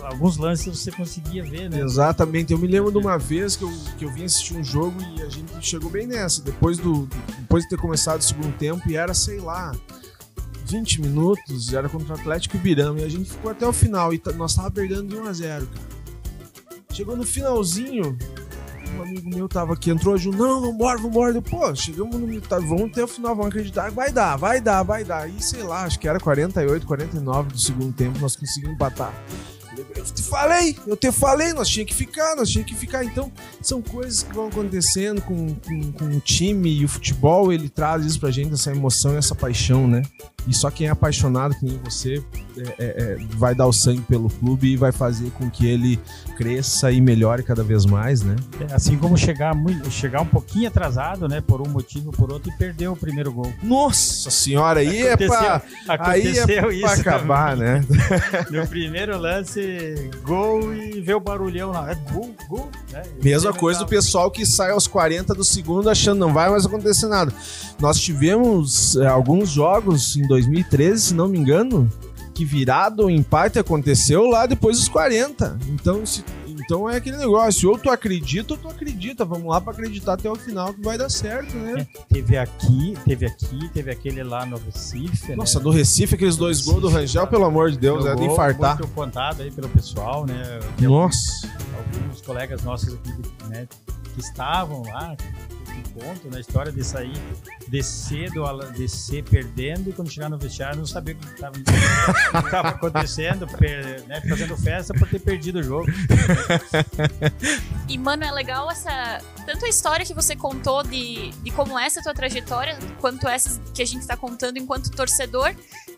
alguns 0.03 0.37
lances 0.37 0.65
você 0.77 0.91
conseguia 0.91 1.43
ver 1.43 1.69
né 1.69 1.81
Exatamente. 1.81 2.51
Eu 2.53 2.59
me 2.59 2.67
lembro 2.67 2.91
de 2.91 2.97
uma 2.97 3.17
vez 3.17 3.55
que 3.55 3.63
eu, 3.63 3.71
que 3.97 4.05
eu 4.05 4.11
vim 4.11 4.23
assistir 4.25 4.55
um 4.55 4.63
jogo 4.63 4.95
e 5.15 5.21
a 5.21 5.29
gente 5.29 5.51
chegou 5.61 5.89
bem 5.89 6.07
nessa. 6.07 6.41
Depois, 6.41 6.77
do, 6.77 7.07
depois 7.39 7.63
de 7.63 7.69
ter 7.69 7.77
começado 7.77 8.19
o 8.19 8.23
segundo 8.23 8.55
tempo, 8.57 8.81
e 8.89 8.95
era, 8.95 9.13
sei 9.13 9.39
lá, 9.39 9.73
20 10.65 11.01
minutos, 11.01 11.73
era 11.73 11.87
contra 11.87 12.15
o 12.15 12.19
Atlético 12.19 12.57
Ibirama. 12.57 12.99
E 12.99 13.03
a 13.03 13.09
gente 13.09 13.29
ficou 13.29 13.51
até 13.51 13.65
o 13.65 13.73
final. 13.73 14.13
E 14.13 14.17
tá- 14.17 14.31
nós 14.33 14.55
tava 14.55 14.69
perdendo 14.71 15.07
de 15.07 15.15
1 15.15 15.25
a 15.27 15.33
0 15.33 15.67
cara. 15.67 15.87
Chegou 16.91 17.15
no 17.15 17.23
finalzinho, 17.23 18.17
um 18.97 19.01
amigo 19.03 19.29
meu 19.29 19.47
tava 19.47 19.73
aqui, 19.73 19.91
entrou 19.91 20.15
a 20.15 20.17
Ju, 20.17 20.31
não, 20.31 20.61
vambora, 20.61 20.97
vambora. 20.99 21.35
Eu, 21.35 21.41
Pô, 21.41 21.73
chegamos 21.75 22.15
no 22.15 22.25
militar, 22.25 22.59
vamos 22.59 22.85
até 22.91 23.03
o 23.03 23.07
final, 23.07 23.35
vamos 23.35 23.49
acreditar. 23.49 23.91
Vai 23.91 24.11
dar, 24.11 24.35
vai 24.35 24.59
dar, 24.59 24.81
vai 24.81 25.03
dar. 25.03 25.29
E 25.29 25.41
sei 25.41 25.61
lá, 25.61 25.83
acho 25.83 25.99
que 25.99 26.07
era 26.07 26.19
48, 26.19 26.87
49 26.87 27.51
do 27.51 27.59
segundo 27.59 27.93
tempo, 27.93 28.17
nós 28.19 28.35
conseguimos 28.35 28.75
empatar. 28.75 29.13
Eu 29.77 30.03
te 30.03 30.23
falei, 30.23 30.75
eu 30.87 30.97
te 30.97 31.11
falei, 31.11 31.53
nós 31.53 31.69
tinha 31.69 31.85
que 31.85 31.93
ficar, 31.93 32.35
nós 32.35 32.49
tinha 32.49 32.63
que 32.63 32.73
ficar. 32.73 33.03
Então, 33.03 33.31
são 33.61 33.81
coisas 33.81 34.23
que 34.23 34.33
vão 34.33 34.47
acontecendo 34.47 35.21
com, 35.21 35.53
com, 35.53 35.91
com 35.91 36.05
o 36.05 36.19
time 36.19 36.79
e 36.79 36.85
o 36.85 36.87
futebol, 36.87 37.53
ele 37.53 37.69
traz 37.69 38.05
isso 38.05 38.19
pra 38.19 38.31
gente, 38.31 38.53
essa 38.53 38.71
emoção 38.71 39.13
e 39.13 39.17
essa 39.17 39.35
paixão, 39.35 39.87
né? 39.87 40.01
E 40.47 40.53
só 40.53 40.71
quem 40.71 40.87
é 40.87 40.89
apaixonado, 40.89 41.53
que 41.59 41.65
nem 41.65 41.77
você, 41.77 42.23
é, 42.57 42.73
é, 42.79 43.17
vai 43.31 43.53
dar 43.53 43.67
o 43.67 43.73
sangue 43.73 44.01
pelo 44.01 44.29
clube 44.29 44.67
e 44.67 44.77
vai 44.77 44.91
fazer 44.91 45.31
com 45.31 45.49
que 45.49 45.65
ele 45.65 45.99
cresça 46.35 46.91
e 46.91 47.01
melhore 47.01 47.43
cada 47.43 47.63
vez 47.63 47.85
mais, 47.85 48.21
né? 48.21 48.35
É, 48.69 48.73
assim 48.73 48.97
como 48.97 49.17
chegar, 49.17 49.55
muito, 49.55 49.89
chegar 49.89 50.21
um 50.21 50.25
pouquinho 50.25 50.67
atrasado, 50.67 51.27
né? 51.27 51.41
Por 51.41 51.61
um 51.61 51.69
motivo 51.69 52.07
ou 52.07 52.13
por 52.13 52.31
outro 52.31 52.51
e 52.51 52.57
perder 52.57 52.87
o 52.87 52.95
primeiro 52.95 53.31
gol. 53.31 53.51
Nossa 53.63 54.29
senhora, 54.29 54.79
aí 54.79 55.01
é 55.07 55.17
pra, 55.17 55.61
aí 55.99 56.37
é 56.37 56.81
pra 56.81 56.93
acabar, 56.93 57.57
né? 57.57 57.83
No 58.51 58.67
primeiro 58.67 59.17
lance, 59.17 60.09
gol 60.23 60.73
e 60.73 61.01
vê 61.01 61.13
o 61.13 61.19
barulhão 61.19 61.71
lá. 61.71 61.91
É 61.91 61.95
gol, 62.11 62.35
gol. 62.47 62.69
Né? 62.91 63.03
Mesma 63.23 63.53
coisa 63.53 63.79
do 63.79 63.87
pessoal 63.87 64.29
que 64.29 64.45
sai 64.45 64.71
aos 64.71 64.87
40 64.87 65.33
do 65.33 65.43
segundo 65.43 65.89
achando 65.89 66.19
não 66.19 66.33
vai 66.33 66.49
mais 66.49 66.65
acontecer 66.65 67.07
nada. 67.07 67.33
Nós 67.79 67.99
tivemos 67.99 68.95
é, 68.95 69.07
alguns 69.07 69.49
jogos 69.49 70.15
em 70.15 70.27
2013, 70.27 71.01
se 71.01 71.13
não 71.13 71.27
me 71.27 71.37
engano, 71.37 71.89
que 72.37 72.45
virado 72.45 73.05
o 73.05 73.09
empate 73.09 73.57
aconteceu 73.57 74.27
lá 74.27 74.45
depois 74.45 74.77
dos 74.77 74.87
40. 74.87 75.57
Então, 75.69 76.05
se, 76.05 76.23
então 76.47 76.87
é 76.87 76.97
aquele 76.97 77.17
negócio, 77.17 77.67
ou 77.67 77.79
tu 77.79 77.89
acredita 77.89 78.53
ou 78.53 78.59
tu 78.59 78.67
acredita. 78.67 79.25
Vamos 79.25 79.47
lá 79.47 79.59
para 79.59 79.73
acreditar 79.73 80.13
até 80.13 80.29
o 80.29 80.35
final 80.35 80.71
que 80.71 80.79
vai 80.79 80.99
dar 80.99 81.09
certo, 81.09 81.57
né? 81.57 81.87
É, 81.95 82.03
teve 82.13 82.37
aqui, 82.37 82.93
teve 83.05 83.25
aqui, 83.25 83.69
teve 83.69 83.89
aquele 83.89 84.21
lá 84.21 84.45
no 84.45 84.55
Recife. 84.59 85.35
Nossa, 85.35 85.57
né? 85.57 85.63
do 85.63 85.71
Recife, 85.71 86.13
aqueles 86.13 86.37
dois 86.37 86.61
gols 86.61 86.79
do 86.79 86.89
Rangel, 86.89 87.25
pelo 87.25 87.43
amor 87.43 87.71
de 87.71 87.79
Deus, 87.79 88.05
é 88.05 88.13
de 88.13 88.25
infartar. 88.25 88.77
Muito 88.77 88.93
contado 88.93 89.41
aí 89.41 89.49
pelo 89.49 89.69
pessoal, 89.69 90.23
né? 90.23 90.59
Nossa. 90.79 91.47
Alguns, 91.75 91.97
alguns 91.97 92.21
colegas 92.21 92.61
nossos 92.61 92.93
aqui, 92.93 93.13
né, 93.49 93.67
que 94.13 94.19
estavam 94.19 94.83
lá, 94.83 95.17
ponto 95.81 96.29
na 96.29 96.39
história 96.39 96.71
de 96.71 96.83
sair, 96.83 97.21
descer, 97.67 98.31
do, 98.31 98.43
descer 98.71 99.23
perdendo 99.23 99.89
e 99.89 99.93
quando 99.93 100.11
chegar 100.11 100.29
no 100.29 100.37
vestiário 100.37 100.79
não 100.79 100.85
saber 100.85 101.13
o 101.13 101.15
que 101.17 101.27
estava 102.43 102.69
acontecendo, 102.69 103.47
per, 103.47 104.03
né, 104.07 104.21
fazendo 104.21 104.57
festa 104.57 104.93
por 104.93 105.07
ter 105.07 105.19
perdido 105.19 105.59
o 105.59 105.63
jogo. 105.63 105.87
E, 107.87 107.97
mano, 107.97 108.23
é 108.23 108.31
legal 108.31 108.69
essa. 108.69 109.19
Tanto 109.45 109.65
a 109.65 109.69
história 109.69 110.05
que 110.05 110.13
você 110.13 110.35
contou 110.35 110.83
de, 110.83 111.29
de 111.31 111.51
como 111.51 111.79
é 111.79 111.85
essa 111.85 112.01
tua 112.01 112.13
trajetória, 112.13 112.77
quanto 112.99 113.27
essas 113.27 113.61
que 113.73 113.81
a 113.81 113.85
gente 113.85 114.01
está 114.01 114.17
contando 114.17 114.57
enquanto 114.57 114.91
torcedor, 114.91 115.55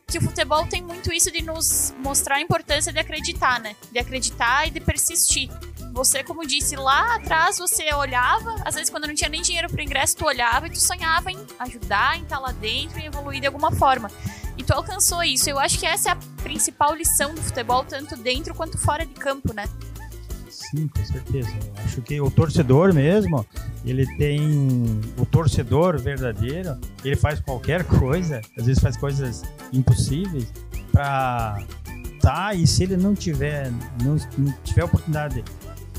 que 0.10 0.18
o 0.18 0.22
futebol 0.22 0.66
tem 0.68 0.82
muito 0.82 1.14
isso 1.14 1.32
de 1.32 1.42
nos 1.42 1.94
mostrar 2.00 2.38
a 2.38 2.42
importância 2.42 2.92
de 2.92 3.00
acreditar, 3.00 3.60
né? 3.60 3.76
De 3.92 4.00
acreditar 4.00 4.68
e 4.68 4.72
de 4.72 4.80
persistir. 4.80 5.50
Você, 5.92 6.24
como 6.24 6.46
disse, 6.46 6.76
lá 6.76 7.16
atrás 7.16 7.58
você 7.58 7.94
olhava, 7.94 8.56
às 8.64 8.76
vezes 8.76 8.90
quando 8.90 9.08
não 9.08 9.16
tinha 9.16 9.30
nem 9.30 9.42
dinheiro 9.42 9.70
pro 9.70 9.82
ingresso, 9.82 10.18
tu 10.18 10.26
olhava 10.26 10.68
e 10.68 10.70
tu 10.70 10.80
sonhava 10.80 11.32
em 11.32 11.38
ajudar, 11.60 12.18
em 12.18 12.24
estar 12.24 12.40
lá 12.40 12.52
dentro 12.52 13.00
e 13.00 13.06
evoluir 13.06 13.42
de 13.42 13.48
alguma 13.48 13.72
forma. 13.72 14.10
E 14.58 14.64
tu 14.64 14.74
alcançou 14.74 15.24
isso. 15.24 15.50
Eu 15.50 15.60
acho 15.60 15.80
que 15.80 15.86
essa 15.86 16.10
é 16.10 16.12
a 16.12 16.18
principal 16.44 16.94
lição 16.94 17.34
do 17.34 17.42
futebol, 17.42 17.84
tanto 17.84 18.16
dentro 18.16 18.54
quanto 18.54 18.78
fora 18.78 19.06
de 19.06 19.14
campo, 19.14 19.54
né? 19.54 19.66
Sim, 20.70 20.88
com 20.88 21.04
certeza. 21.04 21.50
Eu 21.50 21.84
acho 21.84 22.02
que 22.02 22.22
o 22.22 22.30
torcedor 22.30 22.94
mesmo, 22.94 23.46
ele 23.84 24.06
tem. 24.18 24.40
O 25.18 25.26
torcedor 25.26 25.98
verdadeiro, 25.98 26.78
ele 27.04 27.16
faz 27.16 27.40
qualquer 27.40 27.84
coisa, 27.84 28.42
às 28.58 28.66
vezes 28.66 28.82
faz 28.82 28.96
coisas 28.96 29.44
impossíveis, 29.74 30.52
para 30.92 31.64
tá. 32.22 32.54
E 32.54 32.68
se 32.68 32.84
ele 32.84 32.98
não 32.98 33.16
tiver, 33.16 33.72
não, 34.04 34.18
não 34.38 34.54
tiver 34.64 34.84
oportunidade 34.84 35.44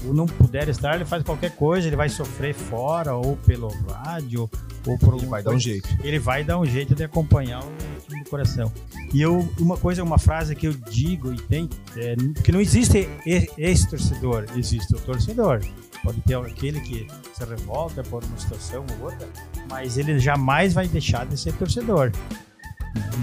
ou 0.06 0.14
não 0.14 0.26
puder 0.26 0.68
estar, 0.68 0.94
ele 0.94 1.04
faz 1.04 1.22
qualquer 1.22 1.54
coisa, 1.56 1.86
ele 1.86 1.96
vai 1.96 2.08
sofrer 2.08 2.54
fora, 2.54 3.14
ou 3.14 3.36
pelo 3.36 3.68
rádio, 3.88 4.48
ou 4.86 4.98
por 4.98 5.14
Ele 5.14 5.26
vai 5.26 5.42
dar 5.42 5.50
um 5.50 5.58
jeito. 5.58 5.88
Ele 6.02 6.18
vai 6.18 6.44
dar 6.44 6.58
um 6.58 6.64
jeito 6.64 6.94
de 6.94 7.04
acompanhar 7.04 7.62
o 7.62 7.72
time 8.08 8.19
coração. 8.30 8.72
E 9.12 9.20
eu, 9.20 9.48
uma 9.58 9.76
coisa, 9.76 10.02
uma 10.02 10.18
frase 10.18 10.54
que 10.54 10.66
eu 10.66 10.72
digo 10.72 11.32
e 11.32 11.36
tem, 11.36 11.68
é, 11.96 12.14
que 12.42 12.52
não 12.52 12.60
existe 12.60 13.08
esse 13.26 13.88
torcedor, 13.88 14.46
existe 14.56 14.94
o 14.94 15.00
torcedor. 15.00 15.60
Pode 16.02 16.20
ter 16.22 16.36
aquele 16.36 16.80
que 16.80 17.06
se 17.34 17.44
revolta 17.44 18.02
por 18.02 18.24
uma 18.24 18.38
situação 18.38 18.86
ou 18.98 19.06
outra, 19.06 19.28
mas 19.68 19.98
ele 19.98 20.18
jamais 20.18 20.72
vai 20.72 20.88
deixar 20.88 21.26
de 21.26 21.38
ser 21.38 21.52
torcedor. 21.54 22.10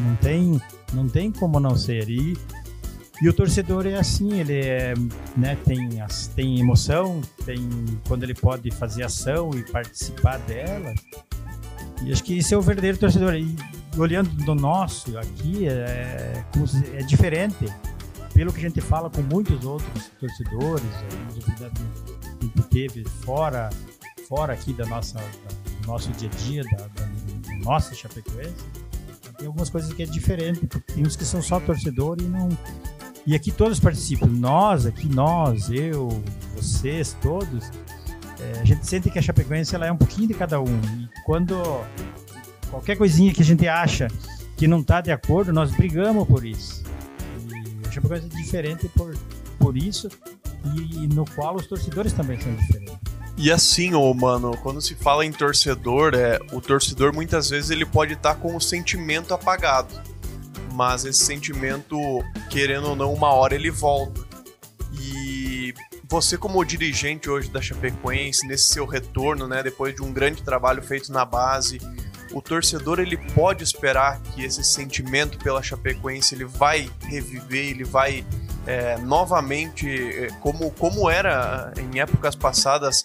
Não 0.05 0.15
tem, 0.17 0.61
não 0.93 1.09
tem 1.09 1.31
como 1.31 1.59
não 1.59 1.75
ser. 1.75 2.07
E 2.09 2.37
e 3.19 3.27
o 3.27 3.33
torcedor 3.33 3.87
é 3.87 3.95
assim, 3.95 4.39
ele 4.39 4.59
é, 4.59 4.93
né, 5.35 5.57
tem, 5.65 5.89
tem 6.35 6.59
emoção, 6.59 7.19
tem 7.43 7.57
quando 8.07 8.21
ele 8.21 8.35
pode 8.35 8.69
fazer 8.69 9.03
ação 9.03 9.49
e 9.55 9.63
participar 9.63 10.37
dela. 10.39 10.93
E 12.03 12.11
acho 12.11 12.23
que 12.23 12.37
esse 12.37 12.53
é 12.53 12.57
o 12.57 12.61
verdadeiro 12.61 12.97
torcedor. 12.97 13.33
E 13.33 13.55
olhando 14.01 14.29
do 14.29 14.55
nosso 14.55 15.17
aqui, 15.17 15.67
é, 15.67 16.43
é 16.93 17.03
diferente. 17.03 17.65
Pelo 18.33 18.53
que 18.53 18.59
a 18.59 18.61
gente 18.61 18.81
fala 18.81 19.09
com 19.09 19.21
muitos 19.23 19.65
outros 19.65 20.11
torcedores, 20.19 20.83
que 22.53 22.61
teve 22.63 23.03
fora, 23.03 23.69
fora 24.27 24.53
aqui 24.53 24.73
da 24.73 24.85
nossa, 24.85 25.17
da, 25.17 25.81
do 25.81 25.87
nosso 25.87 26.11
dia 26.11 26.29
a 26.31 26.35
dia, 26.37 26.63
da, 26.63 26.87
da 26.87 27.55
nossa 27.63 27.95
Chapecoense, 27.95 28.63
tem 29.37 29.47
algumas 29.47 29.69
coisas 29.69 29.91
que 29.91 30.03
é 30.03 30.05
diferente. 30.05 30.67
Tem 30.67 31.05
uns 31.05 31.15
que 31.15 31.25
são 31.25 31.41
só 31.41 31.59
torcedor 31.59 32.17
e 32.19 32.23
não, 32.25 32.49
e 33.27 33.35
aqui 33.35 33.51
todos 33.51 33.77
participam. 33.77 34.27
Nós, 34.27 34.85
aqui 34.85 35.05
nós, 35.09 35.69
eu, 35.69 36.07
vocês, 36.55 37.13
todos, 37.21 37.69
é, 38.39 38.61
a 38.61 38.63
gente 38.63 38.87
sente 38.87 39.09
que 39.09 39.19
a 39.19 39.21
Chapecoense 39.21 39.75
ela 39.75 39.85
é 39.85 39.91
um 39.91 39.97
pouquinho 39.97 40.29
de 40.29 40.33
cada 40.33 40.61
um. 40.61 40.79
E 40.97 41.09
quando 41.25 41.61
qualquer 42.69 42.97
coisinha 42.97 43.33
que 43.33 43.41
a 43.41 43.45
gente 43.45 43.67
acha 43.67 44.07
que 44.55 44.67
não 44.67 44.79
está 44.79 45.01
de 45.01 45.11
acordo, 45.11 45.53
nós 45.53 45.71
brigamos 45.71 46.27
por 46.27 46.45
isso. 46.45 46.83
E 47.47 47.87
a 47.87 47.91
Chapecoense 47.91 48.25
é 48.25 48.29
diferente 48.29 48.89
por, 48.89 49.15
por 49.59 49.77
isso 49.77 50.09
e, 50.75 51.03
e 51.03 51.07
no 51.07 51.25
qual 51.35 51.55
os 51.55 51.67
torcedores 51.67 52.13
também 52.13 52.39
são 52.39 52.53
diferentes. 52.55 52.97
E 53.37 53.51
assim, 53.51 53.93
ô 53.93 54.11
mano, 54.13 54.57
quando 54.63 54.81
se 54.81 54.95
fala 54.95 55.23
em 55.25 55.31
torcedor, 55.31 56.13
é, 56.15 56.39
o 56.51 56.59
torcedor 56.59 57.13
muitas 57.13 57.49
vezes 57.49 57.69
ele 57.69 57.85
pode 57.85 58.13
estar 58.13 58.33
tá 58.33 58.39
com 58.39 58.55
o 58.55 58.59
sentimento 58.59 59.33
apagado 59.33 59.93
mas 60.77 61.05
esse 61.05 61.25
sentimento, 61.25 61.97
querendo 62.51 62.89
ou 62.89 62.95
não, 62.95 63.11
uma 63.11 63.33
hora 63.33 63.55
ele 63.55 63.71
volta. 63.71 64.23
E 64.93 65.73
você 66.07 66.37
como 66.37 66.63
dirigente 66.63 67.27
hoje 67.27 67.49
da 67.49 67.59
Chapecoense, 67.59 68.45
nesse 68.47 68.65
seu 68.65 68.85
retorno, 68.85 69.47
né, 69.47 69.63
depois 69.63 69.95
de 69.95 70.03
um 70.03 70.13
grande 70.13 70.43
trabalho 70.43 70.83
feito 70.83 71.11
na 71.11 71.25
base, 71.25 71.81
o 72.33 72.41
torcedor 72.41 72.99
ele 72.99 73.17
pode 73.17 73.63
esperar 73.63 74.19
que 74.21 74.43
esse 74.43 74.63
sentimento 74.63 75.37
pela 75.37 75.61
Chapecoense 75.61 76.35
ele 76.35 76.45
vai 76.45 76.89
reviver, 77.03 77.67
ele 77.67 77.83
vai 77.83 78.25
é, 78.65 78.97
novamente, 78.97 79.87
é, 79.87 80.27
como, 80.41 80.71
como 80.71 81.09
era 81.09 81.71
em 81.77 81.99
épocas 81.99 82.35
passadas, 82.35 83.01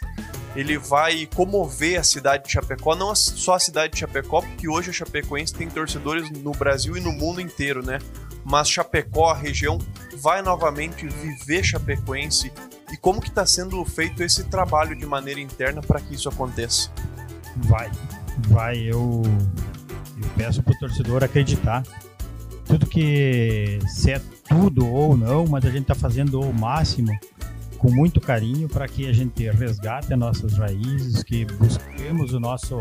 ele 0.54 0.76
vai 0.76 1.26
comover 1.34 1.98
a 1.98 2.02
cidade 2.02 2.44
de 2.44 2.52
Chapecó, 2.52 2.94
não 2.94 3.14
só 3.14 3.54
a 3.54 3.60
cidade 3.60 3.94
de 3.94 4.00
Chapecó, 4.00 4.42
porque 4.42 4.68
hoje 4.68 4.90
a 4.90 4.92
Chapecoense 4.92 5.54
tem 5.54 5.68
torcedores 5.68 6.30
no 6.30 6.52
Brasil 6.52 6.96
e 6.96 7.00
no 7.00 7.12
mundo 7.12 7.40
inteiro, 7.40 7.84
né? 7.84 7.98
Mas 8.44 8.68
Chapecó, 8.68 9.30
a 9.30 9.34
região, 9.34 9.78
vai 10.16 10.42
novamente 10.42 11.06
viver 11.08 11.64
Chapecoense 11.64 12.52
e 12.92 12.96
como 12.96 13.20
que 13.20 13.28
está 13.28 13.46
sendo 13.46 13.82
feito 13.84 14.22
esse 14.22 14.44
trabalho 14.44 14.94
de 14.94 15.06
maneira 15.06 15.40
interna 15.40 15.80
para 15.80 16.00
que 16.00 16.14
isso 16.14 16.28
aconteça? 16.28 16.90
Vai, 17.56 17.90
vai. 18.48 18.78
Eu, 18.78 19.22
eu 20.16 20.28
peço 20.36 20.62
para 20.62 20.74
o 20.74 20.78
torcedor 20.78 21.24
acreditar. 21.24 21.82
Tudo 22.64 22.86
que 22.86 23.78
se 23.86 24.12
é 24.12 24.20
tudo 24.48 24.86
ou 24.86 25.16
não, 25.16 25.46
mas 25.46 25.64
a 25.64 25.70
gente 25.70 25.82
está 25.82 25.94
fazendo 25.94 26.40
o 26.40 26.52
máximo 26.52 27.12
com 27.78 27.90
muito 27.90 28.20
carinho 28.20 28.68
para 28.68 28.86
que 28.86 29.08
a 29.08 29.12
gente 29.12 29.50
resgate 29.50 30.12
as 30.12 30.18
nossas 30.18 30.56
raízes, 30.56 31.22
que 31.22 31.44
busquemos 31.44 32.32
o 32.32 32.40
nosso 32.40 32.80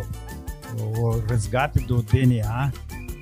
o 0.79 1.19
resgate 1.27 1.79
do 1.81 2.01
DNA, 2.01 2.71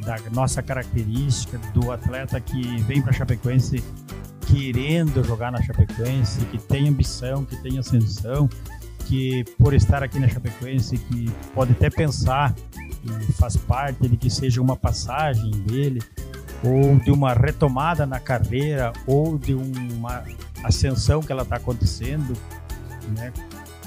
da 0.06 0.18
nossa 0.32 0.62
característica, 0.62 1.58
do 1.74 1.92
atleta 1.92 2.40
que 2.40 2.62
vem 2.84 3.02
para 3.02 3.12
a 3.12 3.14
Chapecoense 3.14 3.84
querendo 4.50 5.24
jogar 5.24 5.52
na 5.52 5.62
Chapecoense, 5.62 6.44
que 6.46 6.58
tem 6.58 6.88
ambição, 6.88 7.46
que 7.46 7.56
tem 7.62 7.78
ascensão, 7.78 8.50
que 9.10 9.44
por 9.58 9.74
estar 9.74 10.04
aqui 10.04 10.20
na 10.20 10.28
Chapecoense, 10.28 11.00
que 11.00 11.32
pode 11.56 11.72
até 11.72 11.90
pensar 11.90 12.54
e 13.28 13.32
faz 13.34 13.58
parte 13.58 14.08
de 14.08 14.16
que 14.16 14.30
seja 14.30 14.62
uma 14.62 14.76
passagem 14.76 15.50
dele, 15.50 16.00
ou 16.64 16.96
de 17.00 17.10
uma 17.10 17.34
retomada 17.34 18.06
na 18.06 18.20
carreira, 18.20 18.94
ou 19.08 19.36
de 19.36 19.56
uma 19.56 20.24
ascensão 20.64 21.22
que 21.22 21.32
ela 21.32 21.42
está 21.42 21.56
acontecendo, 21.56 22.38
né? 23.18 23.34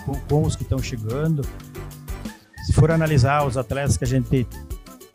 com, 0.05 0.15
com 0.23 0.43
os 0.43 0.57
que 0.57 0.65
estão 0.65 0.81
chegando. 0.81 1.47
Se 2.67 2.73
for 2.73 2.91
analisar 2.91 3.47
os 3.47 3.57
atletas 3.57 3.97
que 3.97 4.05
a 4.05 4.09
gente 4.09 4.47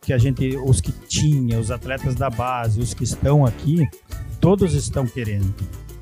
que 0.01 0.13
a 0.13 0.17
gente 0.17 0.55
os 0.55 0.79
que 0.79 0.93
tinha, 0.93 1.59
os 1.59 1.69
atletas 1.69 2.15
da 2.15 2.29
base, 2.29 2.79
os 2.79 2.93
que 2.93 3.03
estão 3.03 3.45
aqui, 3.45 3.85
todos 4.39 4.73
estão 4.73 5.05
querendo. 5.05 5.53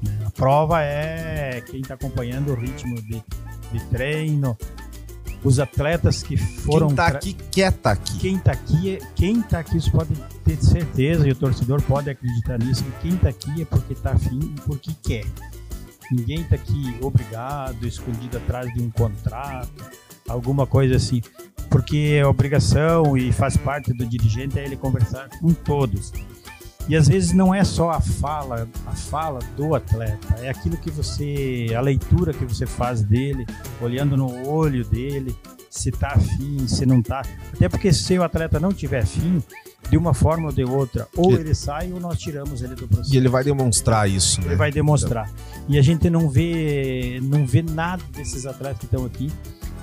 Né? 0.04 0.20
A 0.28 0.30
prova 0.30 0.84
é 0.84 1.60
quem 1.62 1.82
está 1.82 1.96
acompanhando 1.96 2.52
o 2.52 2.56
ritmo 2.56 3.02
de, 3.02 3.24
de 3.78 3.86
treino, 3.86 4.58
os 5.44 5.60
atletas 5.60 6.24
que 6.24 6.38
foram. 6.38 6.88
Quem 6.88 6.96
tá 6.96 7.08
aqui 7.08 7.34
quer 7.34 7.72
tá 7.72 7.92
aqui. 7.92 8.18
Quem 8.18 8.38
tá 8.38 8.52
aqui, 8.52 9.00
quem 9.16 9.42
tá 9.42 9.60
aqui, 9.60 9.78
isso 9.78 9.92
pode 9.92 10.14
ter 10.44 10.58
certeza, 10.58 11.28
e 11.28 11.32
o 11.32 11.36
torcedor 11.36 11.82
pode 11.84 12.10
acreditar 12.10 12.58
nisso, 12.58 12.84
que 12.84 13.10
quem 13.10 13.18
tá 13.18 13.30
aqui 13.30 13.62
é 13.62 13.66
porque 13.66 13.94
tá 13.96 14.12
afim 14.12 14.40
e 14.40 14.62
porque 14.62 14.92
quer. 15.04 15.26
Ninguém 16.12 16.44
tá 16.44 16.56
aqui 16.56 16.98
obrigado, 17.02 17.86
escondido 17.88 18.38
atrás 18.38 18.72
de 18.74 18.82
um 18.82 18.90
contrato, 18.90 19.84
alguma 20.28 20.66
coisa 20.68 20.96
assim. 20.96 21.22
Porque 21.70 22.16
é 22.18 22.26
obrigação 22.26 23.18
e 23.18 23.32
faz 23.32 23.58
parte 23.58 23.92
do 23.92 24.06
dirigente 24.06 24.58
é 24.58 24.66
ele 24.66 24.78
conversar 24.78 25.28
com 25.40 25.52
todos. 25.52 26.12
E 26.88 26.96
às 26.96 27.08
vezes 27.08 27.34
não 27.34 27.54
é 27.54 27.64
só 27.64 27.90
a 27.90 28.00
fala, 28.00 28.68
a 28.86 28.92
fala 28.92 29.40
do 29.58 29.74
atleta, 29.74 30.36
é 30.40 30.50
aquilo 30.50 30.78
que 30.78 30.92
você, 30.92 31.68
a 31.76 31.82
leitura 31.82 32.32
que 32.32 32.46
você 32.46 32.68
faz 32.68 33.02
dele, 33.02 33.46
olhando 33.82 34.16
no 34.16 34.48
olho 34.48 34.86
dele, 34.86 35.36
se 35.70 35.92
tá 35.92 36.10
afim, 36.10 36.68
se 36.68 36.86
não 36.86 37.02
tá. 37.02 37.24
Até 37.54 37.68
porque 37.68 37.92
se 37.92 38.18
o 38.18 38.24
atleta 38.24 38.60
não 38.60 38.72
tiver 38.72 39.00
afim, 39.00 39.44
de 39.90 39.98
uma 39.98 40.14
forma 40.14 40.48
ou 40.48 40.52
de 40.52 40.64
outra, 40.64 41.08
ou 41.16 41.32
ele, 41.32 41.42
ele 41.42 41.56
sai 41.56 41.92
ou 41.92 42.00
nós 42.00 42.20
tiramos 42.20 42.62
ele 42.62 42.76
do 42.76 42.88
processo. 42.88 43.14
E 43.14 43.18
ele 43.18 43.30
vai 43.30 43.44
demonstrar 43.44 44.10
isso, 44.10 44.40
né? 44.42 44.48
Ele 44.48 44.56
vai 44.56 44.72
demonstrar. 44.72 45.30
E 45.68 45.78
a 45.78 45.82
gente 45.82 46.10
não 46.10 46.30
vê, 46.30 47.20
não 47.24 47.46
vê 47.46 47.62
nada 47.62 48.04
desses 48.14 48.46
atletas 48.46 48.80
que 48.80 48.86
estão 48.86 49.06
aqui. 49.06 49.32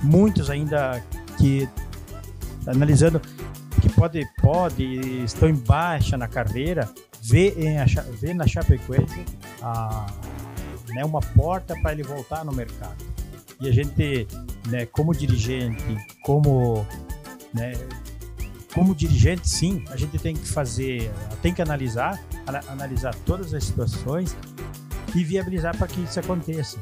Muitos 0.01 0.49
ainda 0.49 1.01
que 1.37 1.67
analisando 2.65 3.21
que 3.83 3.89
pode, 3.89 4.25
pode 4.41 4.83
estão 5.25 5.49
em 5.49 5.55
baixa 5.55 6.15
na 6.15 6.25
carreira, 6.25 6.89
vê, 7.21 7.49
em, 7.49 7.75
vê 8.15 8.33
na 8.33 8.47
Chapecoense 8.47 9.25
a, 9.61 10.07
né, 10.87 11.03
uma 11.03 11.19
porta 11.19 11.75
para 11.81 11.91
ele 11.91 12.01
voltar 12.01 12.45
no 12.45 12.53
mercado. 12.53 13.03
E 13.59 13.67
a 13.67 13.73
gente, 13.73 14.25
né, 14.69 14.85
como 14.85 15.13
dirigente, 15.13 15.83
como, 16.23 16.87
né, 17.53 17.73
como 18.73 18.95
dirigente, 18.95 19.49
sim, 19.49 19.83
a 19.89 19.97
gente 19.97 20.17
tem 20.17 20.33
que 20.33 20.47
fazer, 20.47 21.11
tem 21.41 21.53
que 21.53 21.61
analisar, 21.61 22.23
analisar 22.69 23.13
todas 23.25 23.53
as 23.53 23.65
situações 23.65 24.33
e 25.13 25.25
viabilizar 25.25 25.77
para 25.77 25.87
que 25.87 26.01
isso 26.01 26.21
aconteça. 26.21 26.79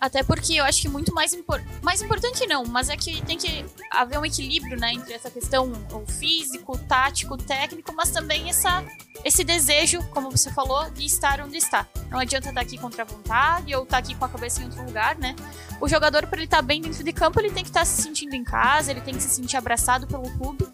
Até 0.00 0.22
porque 0.22 0.54
eu 0.54 0.64
acho 0.64 0.82
que 0.82 0.88
muito 0.88 1.14
mais, 1.14 1.32
impor 1.32 1.62
mais 1.82 2.02
importante 2.02 2.46
não, 2.46 2.64
mas 2.64 2.88
é 2.88 2.96
que 2.96 3.22
tem 3.22 3.38
que 3.38 3.64
haver 3.90 4.18
um 4.18 4.24
equilíbrio, 4.24 4.78
né, 4.78 4.92
entre 4.92 5.14
essa 5.14 5.30
questão 5.30 5.72
físico, 6.06 6.76
tático, 6.78 7.36
técnico, 7.36 7.92
mas 7.94 8.10
também 8.10 8.48
essa, 8.48 8.84
esse 9.24 9.42
desejo, 9.42 10.02
como 10.10 10.30
você 10.30 10.50
falou, 10.50 10.90
de 10.90 11.04
estar 11.04 11.40
onde 11.40 11.56
está. 11.56 11.86
Não 12.10 12.18
adianta 12.18 12.50
estar 12.50 12.60
aqui 12.60 12.76
contra 12.76 13.02
a 13.02 13.06
vontade 13.06 13.74
ou 13.74 13.84
estar 13.84 13.98
aqui 13.98 14.14
com 14.14 14.24
a 14.24 14.28
cabeça 14.28 14.60
em 14.60 14.64
outro 14.64 14.84
lugar, 14.84 15.16
né? 15.16 15.34
O 15.80 15.88
jogador, 15.88 16.26
para 16.26 16.38
ele 16.38 16.44
estar 16.44 16.62
bem 16.62 16.80
dentro 16.80 17.02
de 17.02 17.12
campo, 17.12 17.40
ele 17.40 17.50
tem 17.50 17.62
que 17.62 17.70
estar 17.70 17.84
se 17.84 18.02
sentindo 18.02 18.34
em 18.34 18.44
casa, 18.44 18.90
ele 18.90 19.00
tem 19.00 19.14
que 19.14 19.22
se 19.22 19.30
sentir 19.30 19.56
abraçado 19.56 20.06
pelo 20.06 20.30
clube. 20.36 20.66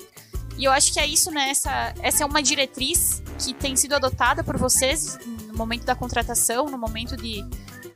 E 0.59 0.65
eu 0.65 0.73
acho 0.73 0.93
que 0.93 1.01
é 1.01 1.07
isso, 1.07 1.31
né? 1.31 1.51
Essa, 1.51 1.95
essa 2.03 2.23
é 2.23 2.27
uma 2.27 2.43
diretriz 2.43 3.23
que 3.39 3.55
tem 3.55 3.75
sido 3.75 3.95
adotada 3.95 4.45
por 4.45 4.57
vocês 4.57 5.19
no 5.49 5.55
momento 5.57 5.85
da 5.85 5.95
contratação, 5.95 6.67
no 6.67 6.79
momento 6.79 7.17
de 7.17 7.45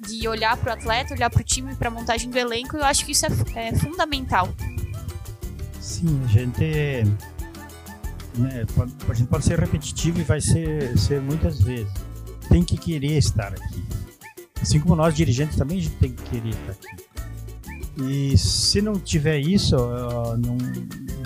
de 0.06 0.26
olhar 0.28 0.56
para 0.56 0.70
o 0.70 0.72
atleta, 0.74 1.14
olhar 1.14 1.30
para 1.30 1.40
o 1.40 1.44
time, 1.44 1.74
para 1.74 1.88
a 1.88 1.90
montagem 1.90 2.30
do 2.30 2.38
elenco, 2.38 2.76
eu 2.76 2.84
acho 2.84 3.04
que 3.04 3.12
isso 3.12 3.26
é, 3.26 3.68
é 3.68 3.74
fundamental. 3.74 4.48
Sim, 5.80 6.20
a 6.24 6.28
gente, 6.28 6.64
né, 8.38 8.64
pode, 8.74 8.92
a 9.08 9.14
gente 9.14 9.28
pode 9.28 9.44
ser 9.44 9.58
repetitivo 9.58 10.20
e 10.20 10.24
vai 10.24 10.40
ser, 10.40 10.96
ser 10.98 11.20
muitas 11.20 11.60
vezes. 11.60 11.92
Tem 12.48 12.62
que 12.62 12.76
querer 12.76 13.18
estar 13.18 13.48
aqui. 13.48 13.84
Assim 14.60 14.80
como 14.80 14.96
nós 14.96 15.14
dirigentes 15.14 15.56
também 15.56 15.78
a 15.78 15.82
gente 15.82 15.96
tem 15.96 16.12
que 16.12 16.22
querer 16.24 16.50
estar 16.50 16.72
aqui. 16.72 17.06
E 17.98 18.36
se 18.36 18.82
não 18.82 18.94
tiver 18.98 19.38
isso, 19.38 19.76
não, 20.38 20.58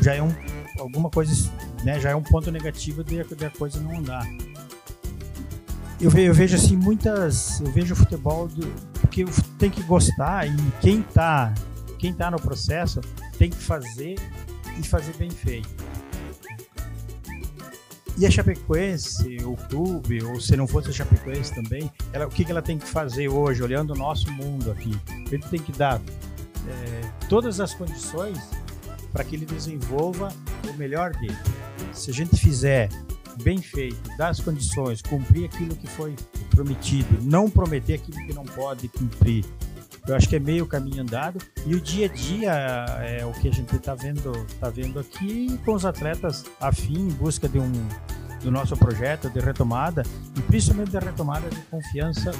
já 0.01 0.15
é 0.15 0.23
um, 0.23 0.33
alguma 0.79 1.11
coisa, 1.11 1.51
né, 1.85 1.99
já 1.99 2.11
é 2.11 2.15
um 2.15 2.23
ponto 2.23 2.51
negativo 2.51 3.03
de, 3.03 3.23
de 3.25 3.45
a 3.45 3.51
coisa 3.51 3.81
não 3.81 3.99
andar 3.99 4.27
eu, 6.01 6.11
eu 6.11 6.35
vejo 6.35 6.57
assim 6.57 6.77
muitas. 6.77 7.61
Eu 7.61 7.71
vejo 7.73 7.95
o 7.95 7.97
futebol 7.97 8.49
do, 8.49 8.67
porque 9.01 9.25
tem 9.59 9.71
que 9.71 9.83
gostar 9.83 10.47
e 10.47 10.57
quem 10.81 11.03
tá, 11.03 11.55
quem 11.99 12.13
tá 12.13 12.31
no 12.31 12.41
processo 12.41 13.01
tem 13.39 13.51
que 13.51 13.57
fazer 13.57 14.17
e 14.79 14.83
fazer 14.83 15.15
bem 15.17 15.31
feito. 15.31 15.69
E 18.17 18.27
a 18.27 18.31
Chapecoense, 18.31 19.39
o 19.45 19.57
clube, 19.69 20.23
ou 20.23 20.39
se 20.41 20.55
não 20.57 20.67
fosse 20.67 20.91
a 20.91 20.93
Chapecoense 20.93 21.55
também, 21.55 21.91
ela, 22.13 22.27
o 22.27 22.31
que, 22.31 22.45
que 22.45 22.51
ela 22.51 22.61
tem 22.61 22.77
que 22.77 22.87
fazer 22.87 23.29
hoje, 23.29 23.63
olhando 23.63 23.95
o 23.95 23.97
nosso 23.97 24.31
mundo 24.33 24.71
aqui? 24.71 24.95
Ele 25.31 25.43
tem 25.45 25.61
que 25.61 25.73
dar 25.73 26.01
é, 26.69 27.01
todas 27.29 27.61
as 27.61 27.73
condições 27.73 28.39
para 29.11 29.25
que 29.25 29.37
ele 29.37 29.47
desenvolva 29.47 30.29
o 30.69 30.77
melhor 30.77 31.13
dele. 31.13 31.39
Se 31.95 32.11
a 32.11 32.15
gente 32.15 32.37
fizer 32.37 32.91
bem 33.41 33.59
feito, 33.59 33.99
dar 34.17 34.29
as 34.29 34.41
condições, 34.41 35.03
cumprir 35.03 35.47
aquilo 35.47 35.75
que 35.77 35.87
foi 35.87 36.15
prometido, 36.51 37.19
não 37.23 37.51
prometer 37.51 37.95
aquilo 37.95 38.25
que 38.27 38.33
não 38.33 38.45
pode 38.45 38.89
cumprir. 38.89 39.45
Eu 40.07 40.17
acho 40.17 40.29
que 40.29 40.37
é 40.37 40.41
meio 40.41 40.67
caminho 40.67 41.03
andado 41.03 41.39
e 41.67 41.75
o 41.75 41.81
dia 41.81 42.07
a 42.07 42.09
dia 42.09 42.53
é 43.01 43.25
o 43.25 43.33
que 43.33 43.49
a 43.49 43.53
gente 43.53 43.77
está 43.77 43.95
vendo, 43.95 44.33
tá 44.59 44.71
vendo 44.71 44.99
aqui 44.99 45.59
com 45.65 45.75
os 45.75 45.85
atletas 45.85 46.45
afim 46.61 46.99
em 46.99 47.09
busca 47.09 47.49
de 47.49 47.59
um 47.59 47.71
do 48.43 48.51
nosso 48.51 48.77
projeto 48.77 49.29
de 49.29 49.39
retomada 49.39 50.03
e 50.37 50.41
principalmente 50.43 50.91
da 50.91 51.01
retomada 51.01 51.49
de 51.49 51.61
confiança 51.63 52.33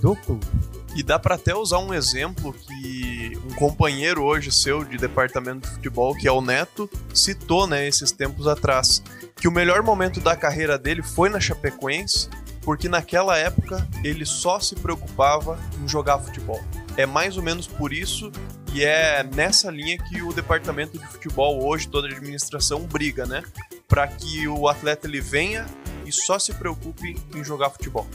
do 0.00 0.14
clube. 0.16 0.46
E 0.94 1.02
dá 1.02 1.18
para 1.18 1.36
até 1.36 1.54
usar 1.54 1.78
um 1.78 1.94
exemplo 1.94 2.52
que 2.52 3.38
um 3.48 3.54
companheiro 3.54 4.22
hoje 4.22 4.50
seu 4.50 4.84
de 4.84 4.96
departamento 4.96 5.68
de 5.68 5.74
futebol, 5.74 6.14
que 6.14 6.26
é 6.26 6.32
o 6.32 6.40
Neto, 6.40 6.90
citou, 7.14 7.66
né, 7.66 7.86
esses 7.86 8.10
tempos 8.10 8.46
atrás 8.46 9.02
que 9.40 9.48
o 9.48 9.52
melhor 9.52 9.82
momento 9.82 10.20
da 10.20 10.36
carreira 10.36 10.78
dele 10.78 11.02
foi 11.02 11.30
na 11.30 11.40
Chapecoense, 11.40 12.28
porque 12.60 12.88
naquela 12.88 13.38
época 13.38 13.88
ele 14.04 14.26
só 14.26 14.60
se 14.60 14.74
preocupava 14.74 15.58
em 15.82 15.88
jogar 15.88 16.18
futebol. 16.18 16.62
É 16.96 17.06
mais 17.06 17.38
ou 17.38 17.42
menos 17.42 17.66
por 17.66 17.92
isso 17.92 18.30
e 18.74 18.84
é 18.84 19.24
nessa 19.24 19.70
linha 19.70 19.98
que 19.98 20.22
o 20.22 20.32
departamento 20.32 20.98
de 20.98 21.06
futebol 21.06 21.66
hoje, 21.66 21.88
toda 21.88 22.06
a 22.06 22.10
administração 22.10 22.82
briga, 22.82 23.26
né? 23.26 23.42
Para 23.88 24.06
que 24.06 24.46
o 24.46 24.68
atleta 24.68 25.08
ele 25.08 25.20
venha 25.20 25.66
e 26.06 26.12
só 26.12 26.38
se 26.38 26.52
preocupe 26.52 27.16
em 27.34 27.42
jogar 27.42 27.70
futebol. 27.70 28.06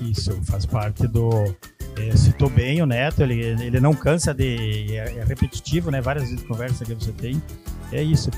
Isso 0.00 0.32
faz 0.44 0.64
parte 0.64 1.06
do. 1.06 1.54
É, 1.98 2.16
citou 2.16 2.48
bem 2.48 2.80
o 2.80 2.86
Neto, 2.86 3.22
ele, 3.22 3.40
ele 3.40 3.80
não 3.80 3.92
cansa 3.92 4.32
de. 4.32 4.96
É, 4.96 5.18
é 5.18 5.24
repetitivo, 5.24 5.90
né? 5.90 6.00
Várias 6.00 6.30
vezes 6.30 6.46
conversa 6.46 6.84
que 6.84 6.94
você 6.94 7.12
tem. 7.12 7.42
É 7.92 8.02
isso. 8.02 8.30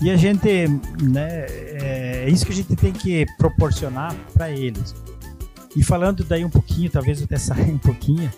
E 0.00 0.10
a 0.10 0.16
gente, 0.16 0.68
né, 1.02 1.46
é, 1.48 2.24
é 2.26 2.30
isso 2.30 2.46
que 2.46 2.52
a 2.52 2.54
gente 2.54 2.76
tem 2.76 2.92
que 2.92 3.26
proporcionar 3.36 4.14
para 4.32 4.50
eles. 4.50 4.94
E 5.74 5.82
falando 5.82 6.24
daí 6.24 6.44
um 6.44 6.50
pouquinho, 6.50 6.88
talvez 6.90 7.22
até 7.22 7.36
sair 7.38 7.70
um 7.70 7.78
pouquinho, 7.78 8.30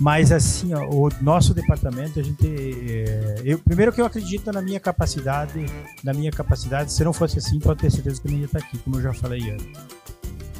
mas 0.00 0.32
assim, 0.32 0.72
ó, 0.74 0.88
o 0.88 1.10
nosso 1.20 1.52
departamento, 1.52 2.18
a 2.18 2.22
gente, 2.22 2.46
é, 2.46 3.42
eu, 3.44 3.58
primeiro 3.58 3.92
que 3.92 4.00
eu 4.00 4.06
acredito 4.06 4.50
na 4.50 4.62
minha 4.62 4.80
capacidade, 4.80 5.64
na 6.02 6.12
minha 6.14 6.30
capacidade, 6.30 6.92
se 6.92 7.04
não 7.04 7.12
fosse 7.12 7.38
assim, 7.38 7.60
pode 7.60 7.80
ter 7.80 7.90
certeza 7.90 8.20
que 8.20 8.26
eu 8.26 8.32
não 8.32 8.38
ia 8.38 8.46
estar 8.46 8.58
aqui, 8.58 8.78
como 8.78 8.96
eu 8.96 9.02
já 9.02 9.12
falei 9.12 9.50
antes. 9.50 9.66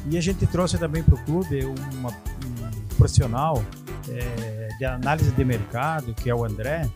E 0.09 0.17
a 0.17 0.21
gente 0.21 0.45
trouxe 0.45 0.77
também 0.77 1.01
para 1.01 1.15
o 1.15 1.17
clube 1.25 1.65
uma, 1.65 2.09
um 2.09 2.95
profissional 2.95 3.63
é, 4.09 4.69
de 4.77 4.85
análise 4.85 5.31
de 5.31 5.45
mercado, 5.45 6.13
que 6.13 6.29
é 6.29 6.35
o 6.35 6.45
André, 6.45 6.87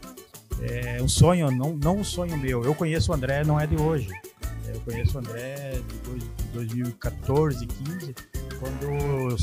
é 0.62 1.02
um 1.02 1.08
sonho, 1.08 1.52
não, 1.52 1.74
não 1.74 1.98
um 1.98 2.04
sonho 2.04 2.38
meu. 2.38 2.64
Eu 2.64 2.74
conheço 2.74 3.12
o 3.12 3.16
André, 3.16 3.44
não 3.44 3.60
é 3.60 3.68
de 3.68 3.80
hoje. 3.80 4.10
É, 4.68 4.76
eu 4.76 4.82
conheço 4.82 5.18
o 5.18 5.20
André 5.20 5.80
de 5.88 6.44
2014, 6.54 7.66
15, 7.66 8.16
quando 8.60 9.36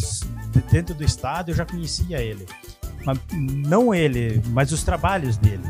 dentro 0.71 0.95
do 0.95 1.05
estado 1.05 1.51
eu 1.51 1.55
já 1.55 1.65
conhecia 1.65 2.21
ele. 2.21 2.47
Mas, 3.05 3.19
não 3.33 3.95
ele, 3.95 4.43
mas 4.49 4.73
os 4.73 4.83
trabalhos 4.83 5.37
dele. 5.37 5.65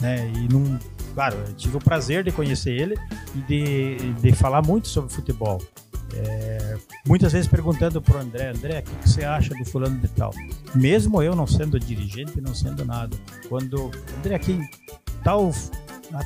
Né? 0.00 0.30
E 0.34 0.52
não, 0.52 0.78
claro, 1.14 1.36
eu 1.46 1.54
tive 1.54 1.76
o 1.76 1.80
prazer 1.80 2.24
de 2.24 2.32
conhecer 2.32 2.72
ele 2.72 2.96
e 3.34 3.38
de, 3.42 4.12
de 4.14 4.32
falar 4.32 4.62
muito 4.62 4.88
sobre 4.88 5.12
futebol. 5.12 5.62
É, 6.12 6.76
muitas 7.06 7.32
vezes 7.32 7.48
perguntando 7.48 8.00
para 8.00 8.18
o 8.18 8.20
André, 8.20 8.50
André, 8.50 8.80
o 8.80 8.82
que, 8.82 8.94
que, 8.96 9.08
você 9.08 9.24
acha 9.24 9.54
do 9.54 9.64
fulano 9.64 9.98
de 9.98 10.08
tal? 10.08 10.32
Mesmo 10.74 11.22
eu 11.22 11.34
não 11.34 11.46
sendo 11.46 11.78
dirigente, 11.78 12.40
não 12.40 12.54
sendo 12.54 12.84
nada. 12.84 13.16
Quando, 13.48 13.90
André, 14.18 14.38
quem 14.38 14.68
tal... 15.22 15.50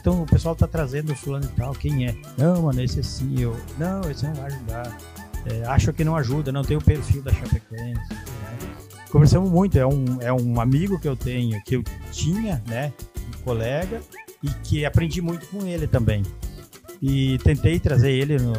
Então 0.01 0.23
o 0.23 0.27
pessoal 0.27 0.55
tá 0.55 0.67
trazendo 0.67 1.13
o 1.13 1.17
fulano 1.17 1.47
de 1.47 1.53
tal, 1.53 1.73
quem 1.73 2.07
é? 2.07 2.15
Não, 2.37 2.63
mano, 2.63 2.83
esse 2.83 3.01
é 3.01 3.03
sim, 3.03 3.41
eu... 3.41 3.57
Não, 3.79 4.01
esse 4.11 4.27
não 4.27 4.35
vai 4.35 4.47
ajudar. 4.47 4.99
É, 5.47 5.65
acho 5.67 5.93
que 5.93 6.05
não 6.05 6.17
ajuda, 6.17 6.53
não 6.53 6.63
tem 6.63 6.77
o 6.77 6.83
perfil 6.83 7.23
da 7.23 7.33
Chapecoense. 7.33 8.13
Né? 8.13 8.29
conversamos 9.11 9.51
muito. 9.51 9.79
É 9.79 9.87
um, 9.87 10.05
é 10.21 10.33
um 10.33 10.61
amigo 10.61 10.99
que 10.99 11.09
eu 11.09 11.17
tenho, 11.17 11.61
que 11.65 11.77
eu 11.77 11.83
tinha, 12.13 12.63
né? 12.67 12.93
Um 13.17 13.43
colega, 13.43 14.01
e 14.43 14.49
que 14.63 14.85
aprendi 14.85 15.21
muito 15.21 15.47
com 15.49 15.67
ele 15.67 15.87
também. 15.87 16.23
E 17.01 17.39
tentei 17.39 17.79
trazer 17.79 18.11
ele 18.11 18.39
no, 18.39 18.53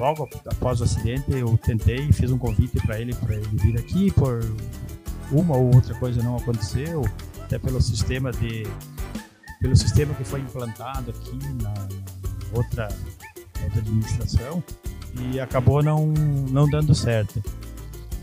logo 0.00 0.28
após 0.46 0.80
o 0.80 0.84
acidente. 0.84 1.30
Eu 1.30 1.56
tentei, 1.58 2.10
fiz 2.10 2.32
um 2.32 2.38
convite 2.38 2.80
para 2.84 2.98
ele 2.98 3.14
para 3.14 3.36
ele 3.36 3.48
vir 3.52 3.78
aqui. 3.78 4.10
Por 4.10 4.40
uma 5.30 5.56
ou 5.56 5.74
outra 5.74 5.94
coisa 5.94 6.22
não 6.22 6.36
aconteceu, 6.36 7.04
até 7.44 7.58
pelo 7.58 7.80
sistema 7.80 8.32
de 8.32 8.66
pelo 9.60 9.76
sistema 9.76 10.14
que 10.14 10.24
foi 10.24 10.40
implantado 10.40 11.10
aqui 11.10 11.38
na, 11.62 11.74
outra, 12.54 12.88
outra 13.62 13.78
administração 13.78 14.64
e 15.14 15.38
acabou 15.38 15.82
não, 15.82 16.06
não 16.50 16.68
dando 16.68 16.94
certo. 16.94 17.42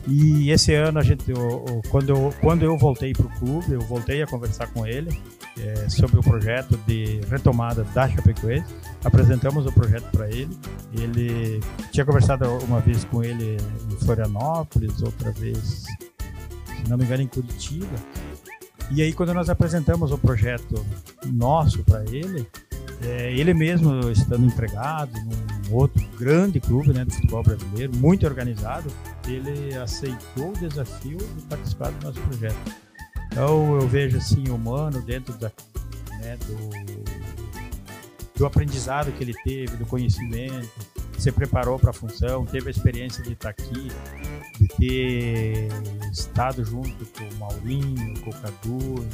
E 0.08 0.50
esse 0.50 0.74
ano 0.74 1.00
a 1.00 1.04
gente, 1.04 1.26
quando, 1.90 2.10
eu, 2.10 2.34
quando 2.42 2.64
eu 2.64 2.76
voltei 2.78 3.14
para 3.14 3.28
o 3.28 3.40
clube, 3.40 3.74
eu 3.74 3.82
voltei 3.82 4.24
a 4.24 4.26
conversar 4.26 4.68
com 4.68 4.88
ele 4.88 5.10
é, 5.62 5.90
sobre 5.90 6.20
o 6.20 6.22
projeto 6.22 6.78
de 6.86 7.22
retomada 7.30 7.84
da 7.94 8.10
Chapecoense. 8.10 8.74
Apresentamos 9.04 9.66
o 9.66 9.72
projeto 9.72 10.10
para 10.12 10.30
ele. 10.30 10.58
Ele 10.94 11.60
tinha 11.92 12.06
conversado 12.06 12.46
uma 12.66 12.80
vez 12.80 13.04
com 13.06 13.24
ele 13.24 13.58
em 13.92 13.96
Florianópolis, 13.98 15.02
outra 15.02 15.32
vez, 15.32 15.86
se 16.68 16.90
não 16.90 16.98
me 16.98 17.06
engano, 17.06 17.24
em 17.24 17.28
Curitiba. 17.28 17.96
E 18.92 19.02
aí 19.02 19.14
quando 19.14 19.34
nós 19.34 19.50
apresentamos 19.50 20.12
o 20.12 20.18
projeto 20.18 20.86
nosso 21.26 21.84
para 21.84 22.04
ele, 22.06 22.48
é, 23.04 23.32
ele 23.34 23.54
mesmo 23.54 24.10
estando 24.10 24.46
empregado 24.46 25.12
num 25.20 25.76
outro 25.76 26.04
grande 26.18 26.60
clube 26.60 26.94
né, 26.94 27.06
do 27.06 27.14
futebol 27.14 27.44
brasileiro, 27.44 27.96
muito 27.98 28.26
organizado, 28.26 28.92
ele 29.28 29.76
aceitou 29.76 30.50
o 30.50 30.54
desafio 30.54 31.18
de 31.18 31.42
participar 31.44 31.92
do 31.92 32.06
nosso 32.06 32.20
projeto. 32.22 32.58
Então 33.38 33.80
eu 33.80 33.88
vejo 33.88 34.18
assim 34.18 34.50
o 34.50 34.58
Mano 34.58 35.00
dentro 35.00 35.32
da, 35.36 35.52
né, 36.22 36.36
do, 36.48 36.70
do 38.36 38.46
aprendizado 38.48 39.12
que 39.12 39.24
ele 39.24 39.36
teve, 39.44 39.78
do 39.78 39.86
conhecimento, 39.86 40.68
se 41.20 41.32
preparou 41.32 41.78
para 41.78 41.92
a 41.92 41.94
função, 41.94 42.48
teve 42.48 42.70
a 42.70 42.72
experiência 42.72 43.24
de 43.24 43.34
estar 43.34 43.50
aqui, 43.50 43.92
de 44.60 44.68
ter 44.70 45.68
estado 46.12 46.66
junto 46.66 47.06
com 47.06 47.26
o 47.26 47.38
Maurinho, 47.38 48.20
com 48.22 48.32
o 48.32 48.34
Cadu, 48.34 49.08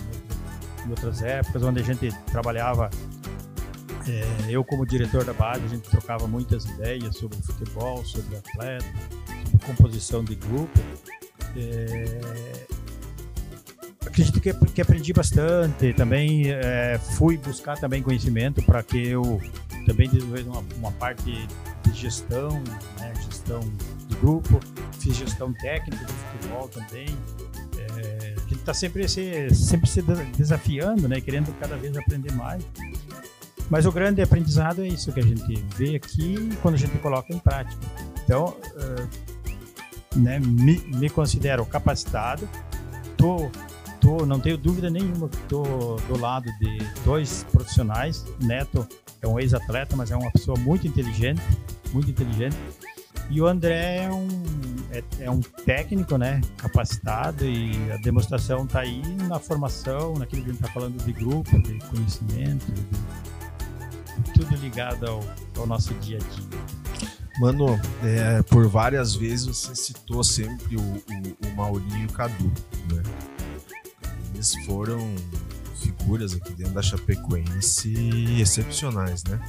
em 0.86 0.90
outras 0.90 1.22
épocas, 1.22 1.62
onde 1.62 1.82
a 1.82 1.84
gente 1.84 2.10
trabalhava 2.32 2.90
é, 4.08 4.46
eu, 4.48 4.64
como 4.64 4.86
diretor 4.86 5.26
da 5.26 5.34
base, 5.34 5.66
a 5.66 5.68
gente 5.68 5.90
trocava 5.90 6.28
muitas 6.28 6.64
ideias 6.64 7.18
sobre 7.18 7.38
futebol, 7.42 8.06
sobre 8.06 8.38
atleta, 8.38 8.86
sobre 9.52 9.66
composição 9.66 10.24
de 10.24 10.36
grupo. 10.36 10.80
É, 11.58 12.73
acredito 14.14 14.40
que, 14.40 14.54
que, 14.54 14.82
aprendi 14.82 15.12
bastante. 15.12 15.92
Também 15.94 16.52
é, 16.52 17.00
fui 17.18 17.36
buscar 17.36 17.78
também 17.78 18.04
conhecimento 18.04 18.62
para 18.64 18.84
que 18.84 19.08
eu 19.08 19.42
também 19.88 20.08
desenvolvesse 20.08 20.48
uma, 20.48 20.64
uma 20.78 20.92
parte 20.92 21.48
de 21.84 21.94
gestão, 21.94 22.62
né, 23.00 23.12
gestão 23.26 23.60
de 24.08 24.16
grupo. 24.18 24.60
Fiz 25.00 25.18
gestão 25.18 25.52
técnica 25.52 26.06
de 26.06 26.14
futebol 26.14 26.70
também. 26.70 27.08
É, 27.78 28.36
a 28.38 28.40
gente 28.42 28.56
está 28.56 28.74
sempre 28.74 29.08
se, 29.10 29.50
sempre 29.50 29.90
se 29.90 30.04
desafiando, 30.38 31.08
né, 31.08 31.20
querendo 31.20 31.52
cada 31.60 31.76
vez 31.76 31.98
aprender 31.98 32.32
mais. 32.34 32.64
Mas 33.70 33.88
o 33.88 33.92
grande 33.92 34.22
aprendizado 34.22 34.84
é 34.84 34.88
isso 34.88 35.12
que 35.12 35.20
a 35.20 35.24
gente 35.24 35.66
vê 35.76 35.96
aqui 35.96 36.50
quando 36.62 36.76
a 36.76 36.78
gente 36.78 36.96
coloca 37.00 37.34
em 37.34 37.40
prática. 37.40 37.82
Então, 38.24 38.56
uh, 38.76 40.20
né, 40.20 40.40
me, 40.40 40.78
me, 40.80 41.10
considero 41.10 41.66
capacitado, 41.66 42.48
tô, 43.18 43.50
tô, 44.04 44.26
não 44.26 44.38
tenho 44.38 44.58
dúvida 44.58 44.90
nenhuma 44.90 45.30
que 45.30 45.38
estou 45.38 45.96
do 46.08 46.20
lado 46.20 46.52
de 46.60 46.78
dois 47.06 47.46
profissionais. 47.52 48.26
Neto 48.42 48.86
é 49.22 49.28
um 49.28 49.40
ex-atleta, 49.40 49.96
mas 49.96 50.12
é 50.12 50.16
uma 50.18 50.30
pessoa 50.30 50.60
muito 50.60 50.86
inteligente, 50.86 51.42
muito 51.94 52.12
inteligente. 52.12 52.58
E 53.30 53.40
o 53.40 53.48
André 53.48 54.04
é 54.04 54.12
um, 54.12 54.28
é, 54.92 55.04
é, 55.22 55.32
um 55.32 55.40
técnico, 55.40 56.18
né, 56.18 56.42
capacitado 56.58 57.46
e 57.46 57.72
a 57.92 57.98
demonstração 57.98 58.66
está 58.66 58.82
aí 58.82 59.02
na 59.30 59.40
formação, 59.40 60.16
naquilo 60.16 60.44
que 60.44 60.50
a 60.50 60.54
gente 60.54 60.62
está 60.62 60.74
falando 60.74 61.02
de 61.02 61.14
grupo, 61.14 61.62
de 61.62 61.80
conhecimento, 61.86 62.66
de 62.74 64.34
tudo 64.34 64.56
ligado 64.58 65.08
ao, 65.08 65.24
ao 65.58 65.66
nosso 65.66 65.94
dia 65.96 66.18
a 66.18 66.36
dia. 66.36 67.08
Mano, 67.40 67.80
é, 68.04 68.44
por 68.44 68.68
várias 68.68 69.16
vezes 69.16 69.46
você 69.46 69.74
citou 69.74 70.24
sempre 70.24 70.76
o, 70.76 70.82
o, 70.82 71.48
o 71.48 71.56
Maurinho 71.56 72.04
e 72.04 72.06
o 72.06 72.10
Cadu, 72.10 72.52
né? 72.92 73.02
Eles 74.44 74.66
foram 74.66 75.16
figuras 75.78 76.34
aqui 76.36 76.54
dentro 76.54 76.74
da 76.74 76.82
Chapecoense 76.82 77.94
excepcionais, 78.42 79.24
né? 79.24 79.40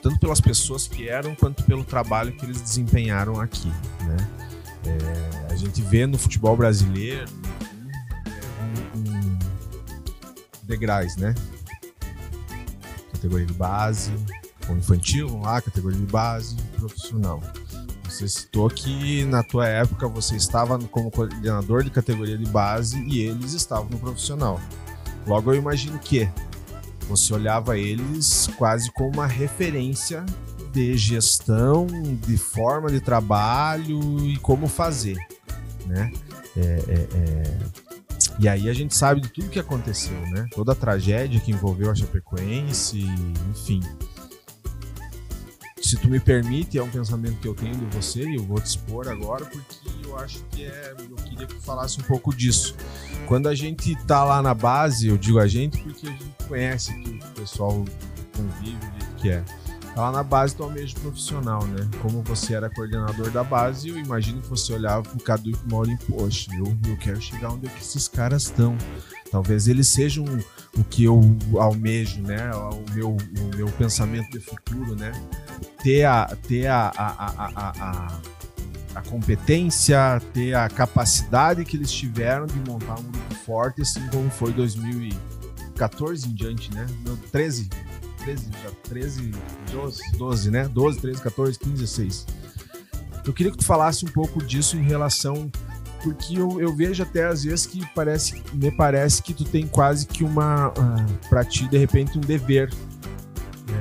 Tanto 0.00 0.20
pelas 0.20 0.40
pessoas 0.40 0.86
que 0.86 1.08
eram, 1.08 1.34
quanto 1.34 1.64
pelo 1.64 1.82
trabalho 1.82 2.30
que 2.36 2.44
eles 2.46 2.60
desempenharam 2.60 3.40
aqui, 3.40 3.66
né? 4.02 4.16
É, 4.86 5.52
a 5.52 5.56
gente 5.56 5.82
vê 5.82 6.06
no 6.06 6.16
futebol 6.16 6.56
brasileiro 6.56 7.28
um, 8.94 9.38
degraus, 10.62 11.16
né? 11.16 11.34
categoria 13.10 13.46
de 13.46 13.54
base, 13.54 14.12
ou 14.68 14.76
infantil, 14.76 15.28
vamos 15.28 15.46
lá, 15.46 15.60
categoria 15.60 15.98
de 15.98 16.06
base, 16.06 16.54
profissional. 16.76 17.42
Você 18.04 18.28
citou 18.28 18.68
que 18.68 19.24
na 19.24 19.42
tua 19.42 19.66
época 19.66 20.06
você 20.06 20.36
estava 20.36 20.78
como 20.78 21.10
coordenador 21.10 21.82
de 21.82 21.90
categoria 21.90 22.36
de 22.36 22.46
base 22.46 23.02
e 23.04 23.20
eles 23.20 23.52
estavam 23.52 23.88
no 23.90 23.98
profissional. 23.98 24.60
Logo 25.26 25.52
eu 25.52 25.56
imagino 25.56 25.98
que 25.98 26.28
você 27.08 27.32
olhava 27.32 27.78
eles 27.78 28.48
quase 28.56 28.90
como 28.92 29.10
uma 29.14 29.26
referência 29.26 30.24
de 30.72 30.96
gestão, 30.96 31.86
de 32.26 32.36
forma 32.36 32.90
de 32.90 33.00
trabalho 33.00 34.00
e 34.26 34.36
como 34.38 34.66
fazer, 34.66 35.16
né? 35.86 36.12
É, 36.56 36.60
é, 36.60 37.08
é 37.14 37.84
e 38.38 38.48
aí 38.48 38.68
a 38.68 38.72
gente 38.72 38.96
sabe 38.96 39.20
de 39.20 39.28
tudo 39.28 39.48
que 39.48 39.58
aconteceu, 39.58 40.18
né? 40.30 40.46
Toda 40.52 40.72
a 40.72 40.74
tragédia 40.74 41.40
que 41.40 41.52
envolveu 41.52 41.90
a 41.90 41.94
Chapecoense, 41.94 43.06
enfim. 43.50 43.80
Se 45.94 46.00
tu 46.00 46.10
me 46.10 46.18
permite, 46.18 46.76
é 46.76 46.82
um 46.82 46.90
pensamento 46.90 47.38
que 47.38 47.46
eu 47.46 47.54
tenho 47.54 47.76
de 47.76 47.84
você 47.96 48.28
e 48.28 48.34
eu 48.34 48.42
vou 48.42 48.60
te 48.60 48.66
expor 48.66 49.06
agora 49.06 49.44
porque 49.44 49.88
eu 50.04 50.18
acho 50.18 50.42
que 50.50 50.64
é, 50.64 50.92
eu 50.98 51.14
queria 51.14 51.46
que 51.46 51.54
tu 51.54 51.60
falasse 51.60 52.00
um 52.00 52.02
pouco 52.02 52.34
disso. 52.34 52.74
Quando 53.28 53.48
a 53.48 53.54
gente 53.54 53.94
tá 54.04 54.24
lá 54.24 54.42
na 54.42 54.52
base, 54.54 55.06
eu 55.06 55.16
digo 55.16 55.38
a 55.38 55.46
gente 55.46 55.80
porque 55.80 56.08
a 56.08 56.10
gente 56.10 56.24
conhece 56.48 56.92
que 57.00 57.10
o 57.10 57.40
pessoal 57.40 57.84
convive 58.36 58.76
que 59.18 59.30
é 59.30 59.44
lá 59.96 60.10
na 60.10 60.22
base 60.22 60.56
do 60.56 60.64
almejo 60.64 60.94
profissional, 60.96 61.64
né? 61.66 61.88
Como 62.02 62.22
você 62.22 62.54
era 62.54 62.68
coordenador 62.68 63.30
da 63.30 63.44
base, 63.44 63.88
eu 63.88 63.98
imagino 63.98 64.40
que 64.40 64.48
você 64.48 64.72
olhava 64.72 65.02
pro 65.02 65.22
Cadu 65.22 65.50
e 65.50 65.56
pro 65.56 65.70
Maurinho, 65.70 65.98
poxa, 66.08 66.50
eu, 66.56 66.76
eu 66.88 66.96
quero 66.96 67.20
chegar 67.20 67.50
onde 67.50 67.66
é 67.66 67.70
que 67.70 67.80
esses 67.80 68.08
caras 68.08 68.44
estão. 68.44 68.76
Talvez 69.30 69.68
eles 69.68 69.88
sejam 69.88 70.24
o 70.76 70.84
que 70.84 71.04
eu 71.04 71.20
almejo, 71.58 72.20
né? 72.22 72.50
O 72.54 72.84
meu, 72.92 73.10
o 73.10 73.56
meu 73.56 73.66
pensamento 73.72 74.30
de 74.30 74.40
futuro, 74.40 74.96
né? 74.96 75.12
Ter 75.82 76.04
a, 76.04 76.36
ter 76.48 76.66
a, 76.66 76.92
a, 76.96 77.08
a, 77.08 77.72
a, 77.80 78.18
a 78.94 79.02
competência, 79.02 80.20
ter 80.32 80.54
a 80.54 80.68
capacidade 80.68 81.64
que 81.64 81.76
eles 81.76 81.92
tiveram 81.92 82.46
de 82.46 82.58
montar 82.68 82.98
um 82.98 83.02
grupo 83.02 83.34
forte, 83.44 83.82
assim 83.82 84.06
como 84.08 84.30
foi 84.30 84.52
2014 84.52 86.28
em 86.28 86.34
diante, 86.34 86.72
né? 86.74 86.86
13, 87.30 87.68
13, 88.24 88.50
já 88.62 88.70
13, 88.88 89.30
12, 89.70 90.02
12, 90.16 90.50
né? 90.50 90.68
12, 90.68 91.00
13, 91.00 91.20
14, 91.20 91.58
15, 91.58 91.72
16. 91.72 92.26
Eu 93.26 93.32
queria 93.32 93.52
que 93.52 93.58
tu 93.58 93.64
falasse 93.64 94.04
um 94.04 94.08
pouco 94.08 94.42
disso 94.42 94.76
em 94.76 94.82
relação 94.82 95.50
porque 96.02 96.38
eu, 96.38 96.60
eu, 96.60 96.76
vejo 96.76 97.02
até 97.02 97.24
às 97.24 97.44
vezes 97.44 97.64
que 97.64 97.80
parece, 97.94 98.42
me 98.52 98.70
parece 98.70 99.22
que 99.22 99.32
tu 99.32 99.42
tem 99.42 99.66
quase 99.66 100.06
que 100.06 100.22
uma, 100.22 100.68
uh, 100.68 101.28
pra 101.30 101.42
ti, 101.42 101.66
de 101.66 101.78
repente, 101.78 102.18
um 102.18 102.20
dever, 102.20 102.70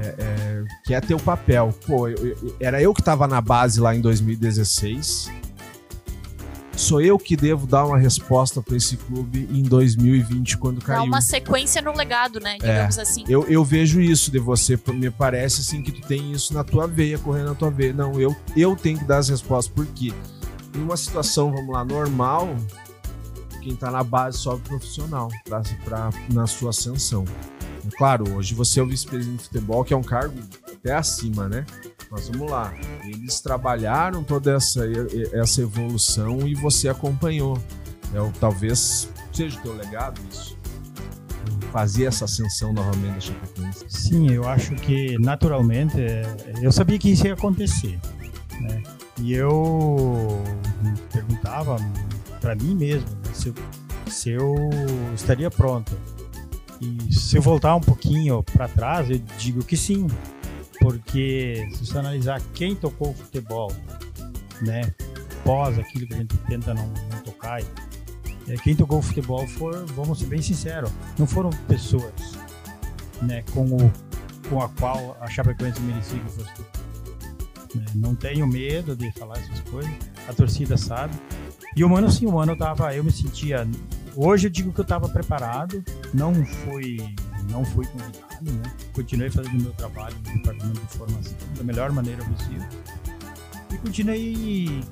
é, 0.02 0.16
é, 0.18 0.64
que 0.86 0.94
é 0.94 1.02
teu 1.02 1.20
papel. 1.20 1.78
Pô, 1.86 2.08
eu, 2.08 2.26
eu, 2.26 2.56
era 2.62 2.82
eu 2.82 2.94
que 2.94 3.04
tava 3.04 3.28
na 3.28 3.42
base 3.42 3.82
lá 3.82 3.94
em 3.94 4.00
2016, 4.00 5.30
sou 6.84 7.02
eu 7.02 7.18
que 7.18 7.36
devo 7.36 7.66
dar 7.66 7.86
uma 7.86 7.98
resposta 7.98 8.62
para 8.62 8.76
esse 8.76 8.98
clube 8.98 9.48
em 9.52 9.64
2020 9.64 10.58
quando 10.58 10.82
caiu. 10.82 11.00
Dá 11.00 11.04
uma 11.04 11.22
sequência 11.22 11.82
no 11.82 11.96
legado, 11.96 12.40
né? 12.40 12.58
Digamos 12.60 12.98
é, 12.98 13.02
assim. 13.02 13.24
Eu, 13.28 13.46
eu 13.48 13.64
vejo 13.64 14.02
isso 14.02 14.30
de 14.30 14.38
você, 14.38 14.78
me 14.94 15.10
parece 15.10 15.62
assim 15.62 15.82
que 15.82 15.92
tu 15.92 16.02
tem 16.06 16.32
isso 16.32 16.54
na 16.54 16.64
tua 16.64 16.86
veia, 16.86 17.18
correndo 17.18 17.48
na 17.48 17.56
tua 17.56 17.72
veia. 17.72 17.94
Não, 17.94 18.20
eu, 18.20 18.36
eu 18.56 18.76
tenho 18.76 19.00
que 19.00 19.06
dar 19.06 19.18
as 19.18 19.30
respostas, 19.30 19.74
porque 19.74 20.14
em 20.76 20.82
uma 20.82 20.98
situação, 20.98 21.52
vamos 21.52 21.74
lá, 21.74 21.86
normal, 21.86 22.54
quem 23.62 23.76
tá 23.76 23.90
na 23.90 24.04
base 24.04 24.38
sobe 24.40 24.62
profissional 24.68 25.30
pra, 25.46 25.62
pra, 25.86 26.10
na 26.32 26.46
sua 26.46 26.72
ascensão. 26.72 27.24
Claro, 27.98 28.36
hoje 28.36 28.54
você 28.54 28.80
é 28.80 28.84
o 28.84 28.88
vice-presidente 28.88 29.38
de 29.38 29.44
futebol, 29.46 29.84
que 29.84 29.94
é 29.94 29.98
um 29.98 30.04
cargo 30.04 30.38
até 30.72 30.94
acima, 30.94 31.48
né? 31.48 31.66
Mas 32.14 32.30
vamos 32.30 32.52
lá. 32.52 32.72
Eles 33.04 33.42
trabalharam 33.42 34.24
toda 34.24 34.56
essa, 34.56 34.82
essa 35.34 35.62
evolução 35.62 36.48
e 36.48 36.54
você 36.54 36.88
acompanhou. 36.88 37.58
É 38.14 38.22
o, 38.22 38.32
talvez 38.40 39.10
seja 39.32 39.58
o 39.58 39.62
teu 39.64 39.76
legado 39.76 40.22
isso. 40.32 40.56
Fazer 41.72 42.06
essa 42.06 42.26
ascensão 42.26 42.72
novamente 42.72 43.16
da 43.16 43.20
Chapecoense. 43.20 43.86
Sim, 43.90 44.32
eu 44.32 44.48
acho 44.48 44.76
que 44.76 45.18
naturalmente 45.18 45.98
eu 46.62 46.72
sabia 46.72 47.00
que 47.00 47.10
isso 47.10 47.26
ia 47.26 47.34
acontecer, 47.34 48.00
né? 48.62 48.84
E 49.20 49.34
eu 49.34 50.40
perguntava 51.12 51.78
para 52.40 52.54
mim 52.54 52.76
mesmo 52.76 53.10
né, 53.10 53.34
se, 53.34 53.48
eu, 53.48 53.56
se 54.08 54.30
eu 54.30 54.56
estaria 55.16 55.50
pronto. 55.50 55.98
E 56.80 57.12
se 57.12 57.38
eu 57.38 57.42
voltar 57.42 57.76
um 57.76 57.82
pouquinho 57.82 58.44
para 58.44 58.68
trás, 58.68 59.10
eu 59.10 59.18
digo 59.40 59.64
que 59.64 59.76
sim, 59.76 60.06
porque 60.84 61.66
se 61.72 61.86
você 61.86 61.98
analisar 61.98 62.42
quem 62.54 62.76
tocou 62.76 63.14
futebol, 63.14 63.72
né, 64.62 64.82
pós 65.46 65.80
aquilo 65.80 66.06
que 66.06 66.14
a 66.14 66.18
gente 66.18 66.38
tenta 66.40 66.74
não, 66.74 66.86
não 66.88 67.22
tocar, 67.24 67.62
é, 67.62 68.56
quem 68.62 68.76
tocou 68.76 69.02
futebol 69.02 69.48
foi, 69.48 69.86
vamos 69.96 70.20
ser 70.20 70.26
bem 70.26 70.42
sinceros, 70.42 70.92
não 71.18 71.26
foram 71.26 71.52
pessoas, 71.70 72.12
né, 73.22 73.44
com 73.54 73.66
o 73.66 73.92
com 74.50 74.62
a 74.62 74.68
qual 74.68 75.18
a 75.22 75.30
Chapecoense 75.30 75.80
merecia 75.80 76.20
que 76.20 76.30
fosse. 76.30 76.52
Né, 77.74 77.86
não 77.96 78.14
tenho 78.14 78.46
medo 78.46 78.94
de 78.94 79.10
falar 79.14 79.38
essas 79.38 79.62
coisas, 79.62 79.90
a 80.28 80.34
torcida 80.34 80.76
sabe. 80.76 81.16
E 81.78 81.84
o 81.86 81.90
mano, 81.90 82.12
sim, 82.12 82.26
o 82.26 82.34
mano 82.34 82.58
tava, 82.58 82.94
eu 82.94 83.06
me 83.06 83.12
sentia. 83.12 83.66
Hoje 84.18 84.48
eu 84.48 84.52
digo 84.52 84.74
que 84.74 84.82
eu 84.82 84.84
estava 84.84 85.08
preparado, 85.08 85.82
não 86.14 86.46
fui, 86.46 87.16
não 87.50 87.64
fui 87.66 87.86
convidado, 87.86 88.52
né? 88.52 88.74
Continuei 88.94 89.30
fazendo 89.30 89.62
meu 89.62 89.74
trabalho 89.74 90.16
no 90.26 90.34
departamento 90.34 90.82
de 90.82 90.98
formação 90.98 91.34
da 91.56 91.64
melhor 91.64 91.92
maneira 91.92 92.24
possível. 92.24 92.68
E 93.72 93.78
continuei 93.78 94.84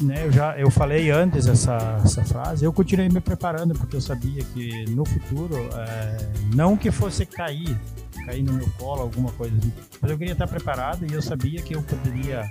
né, 0.00 0.26
eu 0.26 0.32
já 0.32 0.58
eu 0.58 0.70
falei 0.70 1.10
antes 1.10 1.46
essa, 1.46 2.00
essa 2.04 2.24
frase, 2.24 2.64
eu 2.64 2.72
continuei 2.72 3.08
me 3.08 3.20
preparando 3.20 3.74
porque 3.74 3.96
eu 3.96 4.00
sabia 4.00 4.42
que 4.42 4.84
no 4.90 5.04
futuro, 5.04 5.56
é, 5.56 6.32
não 6.54 6.76
que 6.76 6.90
fosse 6.90 7.24
cair, 7.24 7.78
cair 8.26 8.42
no 8.42 8.52
meu 8.54 8.68
colo, 8.78 9.02
alguma 9.02 9.30
coisa 9.32 9.56
assim, 9.56 9.72
mas 10.00 10.10
eu 10.10 10.18
queria 10.18 10.32
estar 10.32 10.48
preparado 10.48 11.06
e 11.08 11.12
eu 11.12 11.22
sabia 11.22 11.62
que 11.62 11.74
eu 11.74 11.82
poderia, 11.82 12.50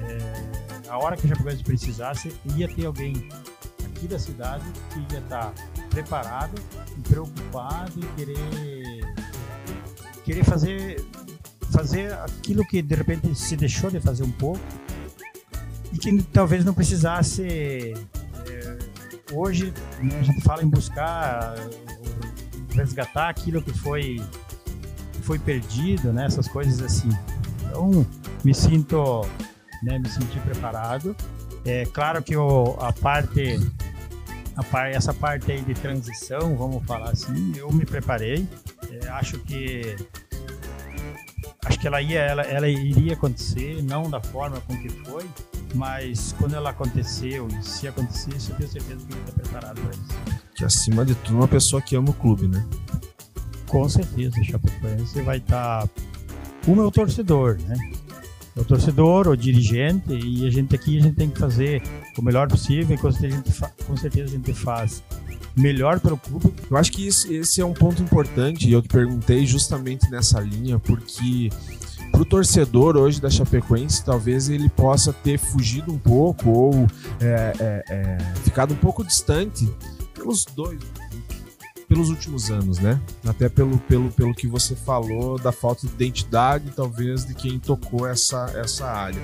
é, 0.00 0.88
a 0.88 0.98
hora 0.98 1.16
que 1.16 1.24
o 1.24 1.28
Japoguense 1.28 1.64
precisasse, 1.64 2.32
ia 2.54 2.68
ter 2.68 2.86
alguém 2.86 3.28
aqui 3.84 4.06
da 4.06 4.18
cidade 4.18 4.64
que 4.92 5.14
ia 5.14 5.20
estar 5.20 5.52
preparado 5.90 6.54
preocupado 7.08 7.92
e 7.96 8.06
querer, 8.16 8.83
querer 10.24 10.44
fazer, 10.44 11.04
fazer 11.70 12.12
aquilo 12.14 12.66
que 12.66 12.80
de 12.80 12.94
repente 12.94 13.34
se 13.34 13.56
deixou 13.56 13.90
de 13.90 14.00
fazer 14.00 14.22
um 14.22 14.30
pouco 14.30 14.60
e 15.92 15.98
que 15.98 16.22
talvez 16.24 16.64
não 16.64 16.74
precisasse. 16.74 17.94
É, 18.48 18.78
hoje 19.32 19.72
né, 20.02 20.18
a 20.18 20.22
gente 20.22 20.40
fala 20.40 20.62
em 20.62 20.68
buscar 20.68 21.54
resgatar 22.74 23.28
aquilo 23.28 23.62
que 23.62 23.72
foi 23.72 24.20
foi 25.22 25.38
perdido, 25.38 26.12
né? 26.12 26.26
Essas 26.26 26.48
coisas 26.48 26.82
assim. 26.82 27.08
Então 27.62 28.06
me 28.42 28.54
sinto, 28.54 29.26
né? 29.82 29.98
Me 29.98 30.08
senti 30.08 30.38
preparado. 30.40 31.16
É 31.64 31.86
claro 31.86 32.22
que 32.22 32.36
o, 32.36 32.76
a 32.78 32.92
parte 32.92 33.58
a 34.56 34.62
par, 34.62 34.90
essa 34.90 35.12
parte 35.12 35.50
aí 35.50 35.62
de 35.62 35.74
transição, 35.74 36.56
vamos 36.56 36.84
falar 36.84 37.10
assim, 37.10 37.52
eu 37.56 37.70
me 37.72 37.84
preparei. 37.84 38.46
É, 39.02 39.08
acho 39.08 39.38
que 39.40 39.96
acho 41.64 41.80
que 41.80 41.86
ela 41.86 42.00
ia 42.00 42.20
ela, 42.20 42.42
ela 42.42 42.68
iria 42.68 43.14
acontecer, 43.14 43.82
não 43.82 44.08
da 44.08 44.20
forma 44.20 44.60
com 44.60 44.76
que 44.80 44.88
foi, 44.88 45.28
mas 45.74 46.32
quando 46.38 46.54
ela 46.54 46.70
aconteceu, 46.70 47.48
e 47.48 47.62
se 47.64 47.88
acontecesse, 47.88 48.50
eu 48.50 48.56
tenho 48.56 48.70
certeza 48.70 49.06
que 49.06 49.12
ele 49.12 49.20
está 49.20 49.32
preparado 49.32 49.80
para 49.80 49.90
isso. 49.90 50.42
Que 50.54 50.64
acima 50.64 51.04
de 51.04 51.14
tudo, 51.16 51.38
uma 51.38 51.48
pessoa 51.48 51.82
que 51.82 51.96
ama 51.96 52.10
o 52.10 52.14
clube, 52.14 52.46
né? 52.46 52.64
Com 53.66 53.88
certeza, 53.88 54.42
Chapecoense 54.44 55.20
vai 55.22 55.38
estar. 55.38 55.88
Tá... 55.88 55.90
O 56.66 56.74
meu 56.74 56.90
torcedor, 56.90 57.58
né? 57.62 57.76
O 58.56 58.64
torcedor, 58.64 59.28
o 59.28 59.36
dirigente, 59.36 60.12
e 60.12 60.46
a 60.46 60.50
gente 60.50 60.74
aqui 60.74 60.98
a 60.98 61.02
gente 61.02 61.16
tem 61.16 61.28
que 61.28 61.38
fazer 61.38 61.82
o 62.16 62.22
melhor 62.22 62.48
possível, 62.48 62.94
e 62.94 62.98
com 62.98 63.10
certeza 63.10 63.34
a 63.34 63.36
gente, 63.36 63.52
fa... 63.52 63.70
certeza 63.96 64.24
a 64.24 64.36
gente 64.36 64.54
faz 64.54 65.02
melhor 65.56 65.98
para 65.98 66.14
o 66.14 66.16
clube. 66.16 66.52
Eu 66.70 66.76
acho 66.76 66.92
que 66.92 67.06
isso, 67.06 67.32
esse 67.32 67.60
é 67.60 67.64
um 67.64 67.74
ponto 67.74 68.00
importante, 68.00 68.68
e 68.68 68.72
eu 68.72 68.82
que 68.82 68.88
perguntei 68.88 69.44
justamente 69.44 70.08
nessa 70.10 70.40
linha, 70.40 70.78
porque 70.78 71.50
para 72.14 72.22
o 72.22 72.24
torcedor 72.24 72.96
hoje 72.96 73.20
da 73.20 73.28
Chapecoense, 73.28 74.04
talvez 74.04 74.48
ele 74.48 74.68
possa 74.68 75.12
ter 75.12 75.36
fugido 75.36 75.92
um 75.92 75.98
pouco 75.98 76.48
ou 76.48 76.86
é, 77.20 77.52
é, 77.58 77.84
é, 77.88 78.18
ficado 78.44 78.72
um 78.72 78.76
pouco 78.76 79.02
distante 79.02 79.68
pelos 80.14 80.44
dois, 80.44 80.78
pelos 81.88 82.08
últimos 82.08 82.50
anos, 82.50 82.78
né? 82.78 83.00
Até 83.26 83.48
pelo, 83.48 83.78
pelo, 83.78 84.10
pelo 84.10 84.34
que 84.34 84.46
você 84.46 84.74
falou 84.74 85.38
da 85.38 85.52
falta 85.52 85.86
de 85.86 85.92
identidade, 85.92 86.72
talvez, 86.74 87.24
de 87.24 87.34
quem 87.34 87.58
tocou 87.58 88.06
essa, 88.06 88.50
essa 88.54 88.86
área. 88.86 89.22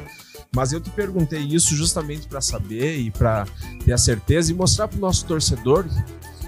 Mas 0.55 0.73
eu 0.73 0.81
te 0.81 0.91
perguntei 0.91 1.41
isso 1.41 1.75
justamente 1.77 2.27
para 2.27 2.41
saber 2.41 2.99
e 2.99 3.11
para 3.11 3.47
ter 3.85 3.93
a 3.93 3.99
certeza 3.99 4.51
e 4.51 4.55
mostrar 4.55 4.89
para 4.89 4.99
o 4.99 5.01
nosso 5.01 5.25
torcedor 5.25 5.87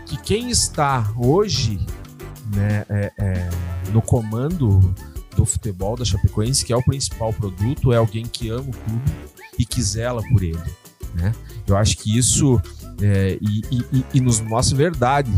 que 0.07 0.17
quem 0.19 0.51
está 0.51 1.13
hoje 1.17 1.79
né, 2.55 2.85
é, 2.89 3.13
é, 3.19 3.51
no 3.93 4.03
comando 4.03 4.95
do 5.37 5.47
futebol 5.47 5.97
da 5.97 6.05
Chapecoense, 6.05 6.65
que 6.65 6.73
é 6.73 6.77
o 6.77 6.83
principal 6.83 7.33
produto, 7.33 7.93
é 7.93 7.97
alguém 7.97 8.25
que 8.27 8.51
ama 8.51 8.69
o 8.69 8.73
clube 8.73 9.13
e 9.59 9.65
que 9.65 9.83
zela 9.83 10.23
por 10.29 10.43
ele. 10.43 10.59
Né? 11.15 11.33
Eu 11.67 11.77
acho 11.77 11.97
que 11.99 12.17
isso 12.17 12.61
é, 13.01 13.39
e, 13.41 13.63
e, 13.71 14.05
e, 14.15 14.21
nos 14.21 14.41
mostra 14.41 14.77
verdade 14.77 15.31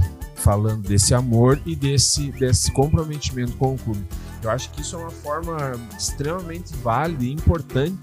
falando 0.44 0.86
desse 0.86 1.14
amor 1.14 1.58
e 1.64 1.74
desse, 1.74 2.30
desse 2.32 2.70
comprometimento 2.70 3.56
com 3.56 3.74
o 3.74 3.78
clube. 3.78 4.04
Eu 4.42 4.50
acho 4.50 4.70
que 4.70 4.82
isso 4.82 4.94
é 4.94 4.98
uma 4.98 5.10
forma 5.10 5.72
extremamente 5.98 6.76
válida 6.76 7.24
e 7.24 7.32
importante 7.32 7.98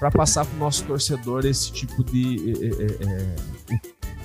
para 0.00 0.10
passar 0.10 0.44
para 0.44 0.56
o 0.56 0.58
nosso 0.58 0.82
torcedor 0.84 1.46
esse 1.46 1.70
tipo 1.70 2.02
de. 2.02 2.52
É, 2.60 2.66
é, 2.66 3.74
é, 3.74 3.80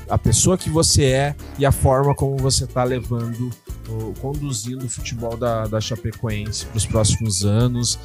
a 0.10 0.18
pessoa 0.18 0.58
que 0.58 0.70
você 0.70 1.06
é 1.06 1.36
e 1.58 1.66
a 1.66 1.72
forma 1.72 2.14
como 2.16 2.36
você 2.36 2.66
está 2.66 2.84
levando 2.84 3.50
conduzindo 4.20 4.86
o 4.86 4.90
futebol 4.90 5.36
da, 5.38 5.66
da 5.66 5.82
Chapecoense 5.82 6.66
para 6.66 6.78
os 6.78 6.86
próximos 6.86 7.46
anos. 7.46 8.00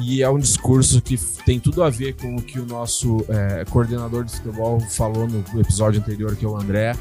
E 0.00 0.22
é 0.22 0.30
um 0.30 0.38
discurso 0.38 1.00
que 1.00 1.16
tem 1.44 1.60
tudo 1.60 1.82
a 1.82 1.90
ver 1.90 2.14
com 2.14 2.36
o 2.36 2.42
que 2.42 2.58
o 2.58 2.66
nosso 2.66 3.24
é, 3.28 3.64
coordenador 3.66 4.24
de 4.24 4.32
futebol 4.32 4.80
falou 4.80 5.28
no 5.28 5.60
episódio 5.60 6.00
anterior, 6.00 6.34
que 6.36 6.44
é 6.44 6.48
o 6.48 6.56
André. 6.56 6.96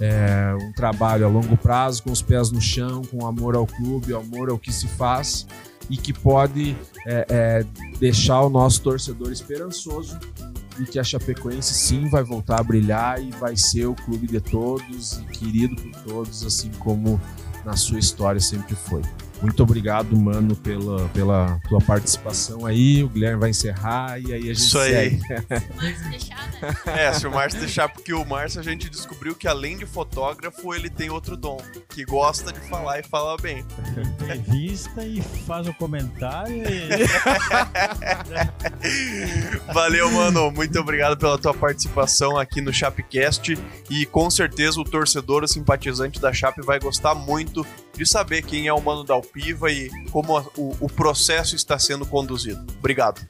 É 0.00 0.54
um 0.60 0.72
trabalho 0.72 1.26
a 1.26 1.28
longo 1.28 1.56
prazo, 1.56 2.02
com 2.02 2.12
os 2.12 2.22
pés 2.22 2.50
no 2.50 2.60
chão, 2.60 3.02
com 3.02 3.26
amor 3.26 3.56
ao 3.56 3.66
clube, 3.66 4.12
amor 4.12 4.50
ao 4.50 4.58
que 4.58 4.72
se 4.72 4.88
faz 4.88 5.46
e 5.88 5.96
que 5.96 6.12
pode 6.12 6.76
é, 7.06 7.26
é, 7.28 7.66
deixar 7.98 8.40
o 8.42 8.48
nosso 8.48 8.80
torcedor 8.82 9.30
esperançoso 9.30 10.18
e 10.78 10.84
que 10.84 10.98
a 10.98 11.04
Chapecoense 11.04 11.72
sim 11.72 12.08
vai 12.08 12.22
voltar 12.22 12.60
a 12.60 12.62
brilhar 12.62 13.22
e 13.22 13.30
vai 13.32 13.56
ser 13.56 13.86
o 13.86 13.94
clube 13.94 14.26
de 14.26 14.40
todos 14.40 15.18
e 15.18 15.24
querido 15.26 15.76
por 15.76 16.02
todos, 16.02 16.44
assim 16.44 16.70
como 16.78 17.20
na 17.64 17.76
sua 17.76 17.98
história 17.98 18.40
sempre 18.40 18.74
foi. 18.74 19.02
Muito 19.44 19.62
obrigado, 19.62 20.16
mano, 20.16 20.56
pela, 20.56 21.06
pela 21.10 21.60
tua 21.68 21.78
participação 21.78 22.64
aí. 22.64 23.04
O 23.04 23.10
Guilherme 23.10 23.40
vai 23.40 23.50
encerrar 23.50 24.18
e 24.18 24.32
aí 24.32 24.40
a 24.40 24.54
gente 24.54 24.56
Isso 24.56 24.78
segue. 24.78 24.96
aí. 24.96 25.20
Se 25.94 26.08
deixar, 26.08 26.50
né? 26.50 26.74
É, 26.96 27.12
se 27.12 27.26
o 27.26 27.30
Márcio 27.30 27.60
deixar, 27.60 27.90
porque 27.90 28.14
o 28.14 28.24
Márcio 28.24 28.58
a 28.58 28.62
gente 28.62 28.88
descobriu 28.88 29.34
que 29.34 29.46
além 29.46 29.76
de 29.76 29.84
fotógrafo, 29.84 30.74
ele 30.74 30.88
tem 30.88 31.10
outro 31.10 31.36
dom, 31.36 31.58
que 31.90 32.06
gosta 32.06 32.50
de 32.50 32.60
falar 32.60 33.00
e 33.00 33.02
fala 33.02 33.36
bem. 33.36 33.62
Entrevista 34.18 35.04
e 35.04 35.20
faz 35.46 35.68
o 35.68 35.74
comentário. 35.74 36.62
E... 36.64 36.88
Valeu, 39.74 40.10
mano. 40.10 40.50
Muito 40.52 40.80
obrigado 40.80 41.18
pela 41.18 41.36
tua 41.36 41.52
participação 41.52 42.38
aqui 42.38 42.62
no 42.62 42.72
Chapecast. 42.72 43.58
E 43.90 44.06
com 44.06 44.30
certeza 44.30 44.80
o 44.80 44.84
torcedor, 44.84 45.44
o 45.44 45.48
simpatizante 45.48 46.18
da 46.18 46.32
Chape 46.32 46.62
vai 46.62 46.80
gostar 46.80 47.14
muito 47.14 47.66
de 47.96 48.06
saber 48.06 48.42
quem 48.42 48.66
é 48.66 48.72
o 48.72 48.80
Mano 48.80 49.04
da 49.04 49.14
Alpiva 49.14 49.70
e 49.70 49.88
como 50.10 50.36
a, 50.36 50.42
o, 50.56 50.76
o 50.80 50.88
processo 50.88 51.54
está 51.54 51.78
sendo 51.78 52.04
conduzido. 52.04 52.64
Obrigado. 52.78 53.26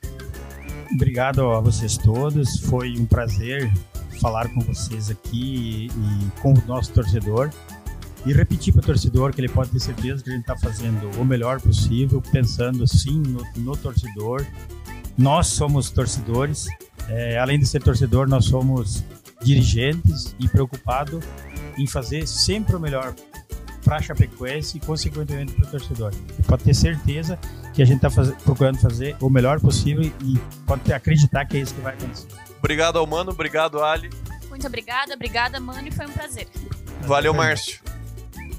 Obrigado 0.93 1.51
a 1.51 1.61
vocês 1.61 1.97
todos. 1.97 2.61
Foi 2.61 2.97
um 2.99 3.05
prazer 3.05 3.71
falar 4.21 4.49
com 4.49 4.61
vocês 4.61 5.11
aqui 5.11 5.87
e, 5.87 6.27
e 6.27 6.41
com 6.41 6.55
o 6.55 6.63
nosso 6.67 6.93
torcedor. 6.93 7.51
E 8.25 8.33
repetir 8.33 8.73
para 8.73 8.81
o 8.81 8.87
torcedor 8.87 9.35
que 9.35 9.41
ele 9.41 9.51
pode 9.51 9.71
ter 9.71 9.81
certeza 9.81 10.23
que 10.23 10.31
a 10.31 10.33
gente 10.33 10.43
está 10.43 10.57
fazendo 10.57 11.11
o 11.21 11.25
melhor 11.25 11.61
possível, 11.61 12.23
pensando 12.33 12.87
sim 12.87 13.19
no, 13.21 13.45
no 13.57 13.77
torcedor. 13.77 14.47
Nós 15.17 15.49
somos 15.49 15.91
torcedores, 15.91 16.67
é, 17.09 17.39
além 17.39 17.59
de 17.59 17.67
ser 17.67 17.83
torcedor, 17.83 18.27
nós 18.27 18.47
somos 18.47 19.05
dirigentes 19.43 20.35
e 20.41 20.49
preocupados 20.49 21.23
em 21.77 21.87
fazer 21.87 22.27
sempre 22.27 22.75
o 22.77 22.81
melhor 22.81 23.15
para 23.85 23.97
a 23.97 24.03
Chapecoense 24.03 24.79
e, 24.79 24.81
consequentemente, 24.81 25.53
para 25.53 25.67
o 25.67 25.71
torcedor. 25.71 26.13
E 26.39 26.43
pode 26.43 26.65
ter 26.65 26.75
certeza 26.75 27.39
que 27.73 27.83
a 27.83 27.85
gente 27.85 27.97
está 27.97 28.11
faz... 28.11 28.31
procurando 28.43 28.79
fazer 28.79 29.17
o 29.21 29.31
melhor 29.31 29.61
possível 29.61 30.11
e 30.23 30.39
pode 30.67 30.93
acreditar 30.93 31.45
que 31.45 31.59
é 31.59 31.61
isso 31.61 31.75
que 31.75 31.81
vai 31.81 31.95
acontecer. 31.95 32.27
Obrigado 32.59 32.99
ao 32.99 33.07
Mano, 33.07 33.31
obrigado 33.31 33.83
Ali. 33.83 34.11
Muito 34.49 34.67
obrigada, 34.67 35.15
obrigada, 35.15 35.61
mano, 35.61 35.87
e 35.87 35.91
foi 35.91 36.07
um 36.07 36.11
prazer. 36.11 36.49
Valeu, 37.03 37.35
Márcio. 37.35 37.81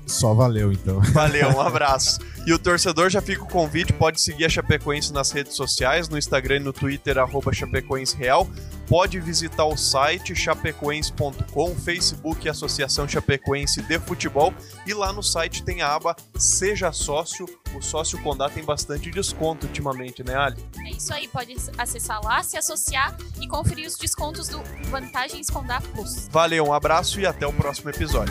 Só 0.05 0.33
valeu, 0.33 0.71
então. 0.71 0.99
Valeu, 1.13 1.49
um 1.49 1.61
abraço. 1.61 2.19
E 2.45 2.53
o 2.53 2.59
torcedor 2.59 3.09
já 3.09 3.21
fica 3.21 3.43
o 3.43 3.47
convite, 3.47 3.91
pode 3.91 4.21
seguir 4.21 4.45
a 4.45 4.49
Chapecoense 4.49 5.11
nas 5.11 5.31
redes 5.31 5.55
sociais, 5.55 6.07
no 6.07 6.17
Instagram 6.17 6.57
e 6.57 6.59
no 6.59 6.73
Twitter, 6.73 7.17
arroba 7.17 7.51
Chapecoense 7.51 8.15
Real. 8.15 8.47
Pode 8.87 9.19
visitar 9.19 9.65
o 9.65 9.75
site 9.75 10.35
chapecoense.com, 10.35 11.75
Facebook 11.75 12.47
Associação 12.47 13.07
Chapecoense 13.07 13.81
de 13.81 13.99
Futebol. 13.99 14.53
E 14.85 14.93
lá 14.93 15.11
no 15.11 15.23
site 15.23 15.63
tem 15.63 15.81
a 15.81 15.93
aba 15.93 16.15
Seja 16.37 16.91
Sócio. 16.91 17.45
O 17.75 17.81
Sócio 17.81 18.21
Condá 18.21 18.49
tem 18.49 18.63
bastante 18.63 19.11
desconto 19.11 19.67
ultimamente, 19.67 20.23
né, 20.23 20.35
Ali? 20.35 20.63
É 20.85 20.91
isso 20.91 21.13
aí, 21.13 21.27
pode 21.27 21.55
acessar 21.77 22.23
lá, 22.23 22.41
se 22.41 22.57
associar 22.57 23.17
e 23.41 23.47
conferir 23.47 23.87
os 23.87 23.97
descontos 23.97 24.47
do 24.47 24.61
Vantagens 24.89 25.49
Condá 25.49 25.81
Plus. 25.81 26.27
Valeu, 26.29 26.65
um 26.65 26.73
abraço 26.73 27.19
e 27.19 27.25
até 27.25 27.45
o 27.45 27.51
próximo 27.51 27.89
episódio. 27.89 28.23